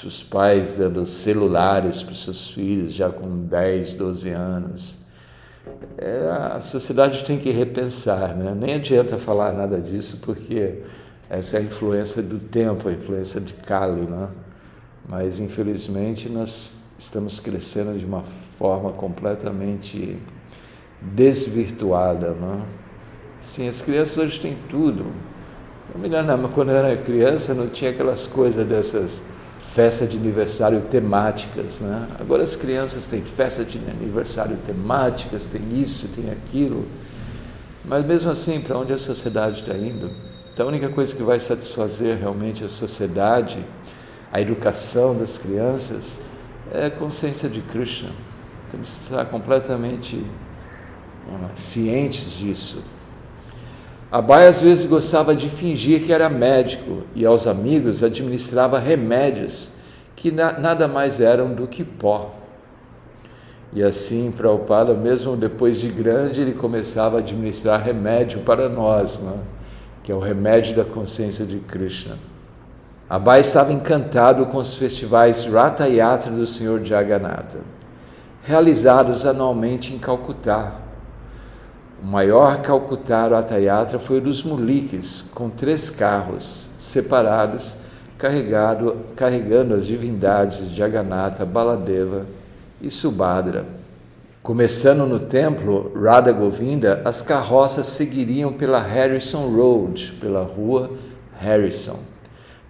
Os 0.05 0.23
pais 0.23 0.75
dando 0.75 1.07
celulares 1.07 2.03
para 2.03 2.13
os 2.13 2.23
seus 2.23 2.51
filhos 2.51 2.93
já 2.93 3.11
com 3.11 3.47
10, 3.47 3.95
12 3.95 4.29
anos 4.29 5.05
é, 5.97 6.29
a 6.53 6.61
sociedade 6.61 7.25
tem 7.25 7.39
que 7.39 7.51
repensar, 7.51 8.35
né? 8.37 8.55
Nem 8.55 8.75
adianta 8.75 9.19
falar 9.19 9.53
nada 9.53 9.81
disso 9.81 10.19
porque 10.23 10.83
essa 11.31 11.57
é 11.57 11.61
a 11.61 11.63
influência 11.63 12.23
do 12.23 12.39
tempo, 12.39 12.89
a 12.89 12.93
influência 12.93 13.41
de 13.41 13.53
Kali, 13.55 14.03
né? 14.03 14.29
Mas 15.09 15.41
infelizmente 15.41 16.29
nós 16.29 16.75
estamos 16.99 17.41
crescendo 17.41 17.99
de 17.99 18.05
uma 18.05 18.23
forma 18.23 18.93
completamente 18.93 20.19
desvirtuada, 21.01 22.31
né? 22.31 22.65
Sim, 23.41 23.69
as 23.69 23.83
crianças 23.83 24.17
hoje 24.17 24.41
têm 24.41 24.59
tudo. 24.69 25.07
Eu 25.95 26.01
me 26.01 26.09
lembro, 26.09 26.49
quando 26.49 26.71
eu 26.71 26.77
era 26.77 26.97
criança 26.97 27.53
não 27.53 27.69
tinha 27.69 27.91
aquelas 27.91 28.27
coisas 28.27 28.67
dessas 28.67 29.23
festa 29.59 30.07
de 30.07 30.17
aniversário 30.17 30.81
temáticas. 30.83 31.81
Né? 31.81 32.09
Agora 32.21 32.43
as 32.43 32.55
crianças 32.55 33.07
têm 33.07 33.23
festa 33.23 33.65
de 33.65 33.79
aniversário 33.91 34.57
temáticas, 34.65 35.47
tem 35.47 35.63
isso, 35.81 36.09
tem 36.09 36.31
aquilo. 36.31 36.87
Mas 37.85 38.07
mesmo 38.07 38.31
assim, 38.31 38.61
para 38.61 38.79
onde 38.79 38.93
a 38.93 38.99
sociedade 38.99 39.61
está 39.61 39.75
indo? 39.75 40.11
Então 40.53 40.67
a 40.67 40.69
única 40.69 40.89
coisa 40.89 41.15
que 41.15 41.23
vai 41.23 41.41
satisfazer 41.41 42.17
realmente 42.19 42.65
a 42.65 42.69
sociedade, 42.69 43.65
a 44.33 44.41
educação 44.41 45.17
das 45.17 45.39
crianças, 45.39 46.23
é 46.73 46.91
consciência 46.91 47.49
de 47.49 47.61
Krishna. 47.61 48.11
Temos 48.71 48.93
que 48.93 49.03
estar 49.05 49.25
completamente 49.27 50.17
uh, 50.17 51.51
cientes 51.55 52.33
disso. 52.33 52.83
Abai 54.11 54.47
às 54.47 54.61
vezes 54.61 54.85
gostava 54.85 55.35
de 55.35 55.49
fingir 55.49 56.05
que 56.05 56.13
era 56.13 56.29
médico 56.29 57.03
e 57.15 57.27
aos 57.27 57.47
amigos 57.47 58.03
administrava 58.03 58.79
remédios 58.79 59.73
que 60.15 60.31
na, 60.31 60.59
nada 60.59 60.87
mais 60.87 61.21
eram 61.21 61.53
do 61.53 61.67
que 61.67 61.83
pó. 61.83 62.35
E 63.73 63.83
assim, 63.83 64.31
Prabhupada, 64.31 64.95
mesmo 64.95 65.37
depois 65.37 65.81
de 65.81 65.89
grande, 65.89 66.41
ele 66.41 66.53
começava 66.53 67.17
a 67.17 67.19
administrar 67.19 67.83
remédio 67.83 68.41
para 68.41 68.69
nós, 68.69 69.19
né? 69.19 69.37
que 70.05 70.13
é 70.13 70.15
o 70.15 70.21
remédio 70.21 70.77
da 70.77 70.85
consciência 70.85 71.45
de 71.45 71.59
Krishna. 71.59 72.17
Abai 73.09 73.41
estava 73.41 73.73
encantado 73.73 74.47
com 74.47 74.59
os 74.59 74.75
festivais 74.75 75.45
Ratha 75.47 75.87
Yatra 75.87 76.33
do 76.33 76.47
Senhor 76.47 76.85
Jagannatha, 76.85 77.61
realizados 78.43 79.27
anualmente 79.27 79.95
em 79.95 79.99
Calcutá, 79.99 80.85
o 82.05 82.07
maior 82.07 82.61
Calcutá 82.61 83.27
Ratayatra 83.29 83.99
foi 83.99 84.19
o 84.19 84.21
dos 84.21 84.43
Muliques, 84.43 85.23
com 85.35 85.49
três 85.49 85.89
carros 85.89 86.69
separados, 86.77 87.79
carregado, 88.19 88.99
carregando 89.17 89.73
as 89.75 89.87
divindades 89.87 90.69
de 90.69 90.77
Jagannatha, 90.77 91.47
Baladeva 91.47 92.27
e 92.79 92.91
Subhadra. 92.91 93.65
Começando 94.43 95.07
no 95.07 95.19
templo 95.19 95.93
Radha 95.99 96.31
Govinda, 96.31 97.01
as 97.07 97.23
carroças 97.23 97.87
seguiriam 97.87 98.53
pela 98.53 98.81
Harrison 98.81 99.49
Road, 99.49 100.19
pela 100.21 100.43
rua 100.43 100.91
Harrison, 101.39 102.01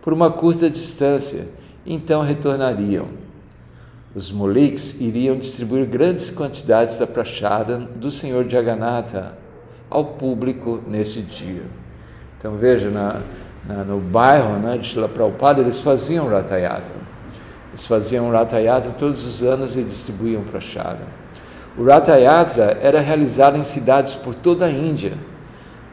por 0.05 0.13
uma 0.13 0.31
curta 0.31 0.69
distância, 0.69 1.49
então 1.87 2.21
retornariam. 2.21 3.07
Os 4.15 4.31
Muliks 4.31 5.01
iriam 5.01 5.39
distribuir 5.39 5.87
grandes 5.87 6.31
quantidades 6.31 6.99
da 6.99 7.07
prachada 7.07 7.79
do 7.79 8.11
Senhor 8.11 8.47
Jagannatha 8.47 9.39
ao 9.89 10.05
público 10.05 10.79
nesse 10.87 11.23
dia. 11.23 11.63
Então 12.37 12.55
veja, 12.59 12.91
na, 12.91 13.23
na, 13.67 13.83
no 13.83 13.99
bairro 13.99 14.59
né, 14.59 14.77
de 14.77 14.89
Shila 14.89 15.09
Prabhupada, 15.09 15.63
eles 15.63 15.81
faziam 15.81 16.29
Ratayatra. 16.29 16.95
Eles 17.71 17.87
faziam 17.87 18.31
Ratayatra 18.31 18.93
todos 18.93 19.25
os 19.25 19.43
anos 19.43 19.75
e 19.75 19.83
distribuíam 19.83 20.43
prachada. 20.43 21.07
O 21.79 21.85
Ratayatra 21.85 22.79
era 22.83 23.01
realizado 23.01 23.57
em 23.57 23.65
cidades 23.65 24.15
por 24.15 24.35
toda 24.35 24.67
a 24.67 24.71
Índia, 24.71 25.15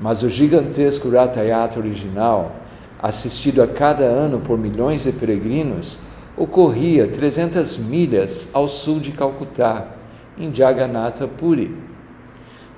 mas 0.02 0.22
o 0.22 0.30
gigantesco 0.30 1.10
Ratayatra 1.10 1.80
original, 1.80 2.61
assistido 3.02 3.62
a 3.62 3.68
cada 3.68 4.04
ano 4.04 4.40
por 4.40 4.58
milhões 4.58 5.04
de 5.04 5.12
peregrinos, 5.12 6.00
ocorria 6.38 7.08
300 7.08 7.78
milhas 7.78 8.50
ao 8.54 8.68
sul 8.68 9.00
de 9.00 9.12
Calcutá, 9.12 9.88
em 10.38 10.54
Jagannatha 10.54 11.28
Puri. 11.28 11.76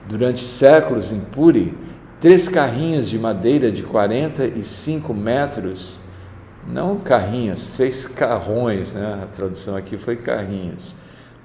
Durante 0.07 0.41
séculos 0.41 1.11
em 1.11 1.19
Puri, 1.19 1.77
três 2.19 2.47
carrinhos 2.47 3.09
de 3.09 3.19
madeira 3.19 3.71
de 3.71 3.83
45 3.83 5.13
metros, 5.13 5.99
não 6.67 6.97
carrinhos, 6.97 7.67
três 7.67 8.05
carrões, 8.05 8.93
né? 8.93 9.19
a 9.21 9.27
tradução 9.27 9.75
aqui 9.75 9.97
foi 9.97 10.15
carrinhos, 10.15 10.95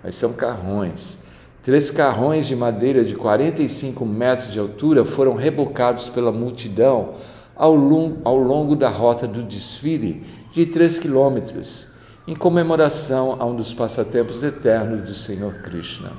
mas 0.03 0.15
são 0.15 0.33
carrões. 0.33 1.19
Três 1.63 1.91
carrões 1.91 2.47
de 2.47 2.55
madeira 2.55 3.05
de 3.05 3.17
45 3.17 4.07
metros 4.07 4.53
de 4.53 4.59
altura 4.59 5.05
foram 5.05 5.35
rebocados 5.35 6.09
pela 6.09 6.31
multidão 6.31 7.15
ao, 7.59 7.75
longo, 7.75 8.19
ao 8.25 8.37
longo 8.37 8.77
da 8.77 8.89
rota 8.89 9.27
do 9.27 9.43
desfile 9.43 10.25
de 10.53 10.65
3 10.65 10.99
quilômetros 10.99 11.89
em 12.27 12.37
comemoração 12.37 13.37
a 13.39 13.45
um 13.45 13.57
dos 13.57 13.75
passatempos 13.75 14.43
eternos 14.43 15.03
do 15.03 15.15
Senhor 15.15 15.55
Krishna. 15.63 16.13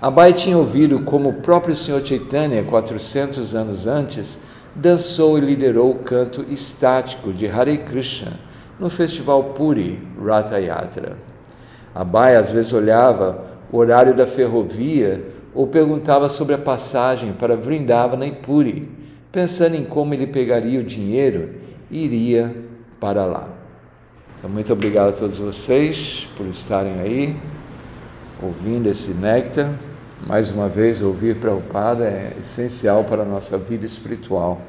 Abai 0.00 0.32
tinha 0.32 0.58
ouvido 0.58 1.02
como 1.02 1.28
o 1.30 1.34
próprio 1.34 1.76
Senhor 1.76 2.04
Chaitanya, 2.04 2.64
400 2.64 3.54
anos 3.54 3.86
antes, 3.86 4.38
dançou 4.74 5.38
e 5.38 5.40
liderou 5.40 5.92
o 5.92 5.98
canto 5.98 6.44
estático 6.48 7.32
de 7.32 7.46
Hare 7.46 7.78
Krishna 7.78 8.32
no 8.78 8.90
festival 8.90 9.44
Puri 9.44 10.06
Ratha 10.22 10.58
Yatra. 10.58 11.16
Abai 11.94 12.34
às 12.34 12.50
vezes 12.50 12.72
olhava 12.72 13.44
o 13.70 13.78
horário 13.78 14.14
da 14.14 14.26
ferrovia 14.26 15.24
ou 15.54 15.68
perguntava 15.68 16.28
sobre 16.28 16.54
a 16.54 16.58
passagem 16.58 17.32
para 17.32 17.56
Vrindavana 17.56 18.26
e 18.26 18.32
Puri, 18.32 18.90
pensando 19.34 19.74
em 19.74 19.84
como 19.84 20.14
ele 20.14 20.28
pegaria 20.28 20.78
o 20.78 20.84
dinheiro 20.84 21.56
e 21.90 22.04
iria 22.04 22.54
para 23.00 23.24
lá. 23.24 23.48
Então, 24.38 24.48
muito 24.48 24.72
obrigado 24.72 25.08
a 25.08 25.12
todos 25.12 25.38
vocês 25.38 26.28
por 26.36 26.46
estarem 26.46 27.00
aí, 27.00 27.36
ouvindo 28.40 28.88
esse 28.88 29.10
néctar. 29.10 29.74
Mais 30.24 30.52
uma 30.52 30.68
vez, 30.68 31.02
ouvir 31.02 31.36
Prabhupada 31.36 32.04
é 32.04 32.36
essencial 32.38 33.02
para 33.02 33.22
a 33.22 33.26
nossa 33.26 33.58
vida 33.58 33.84
espiritual. 33.84 34.60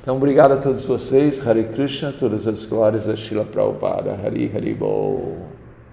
Então, 0.00 0.16
obrigado 0.16 0.52
a 0.52 0.58
todos 0.58 0.84
vocês. 0.84 1.44
Hare 1.44 1.64
Krishna, 1.64 2.12
todas 2.12 2.46
as 2.46 2.64
glórias 2.64 3.08
a 3.08 3.16
Shila 3.16 3.44
Prabhupada. 3.44 4.12
Hari 4.12 4.52
Hari 4.54 4.74
Bol. 4.74 5.47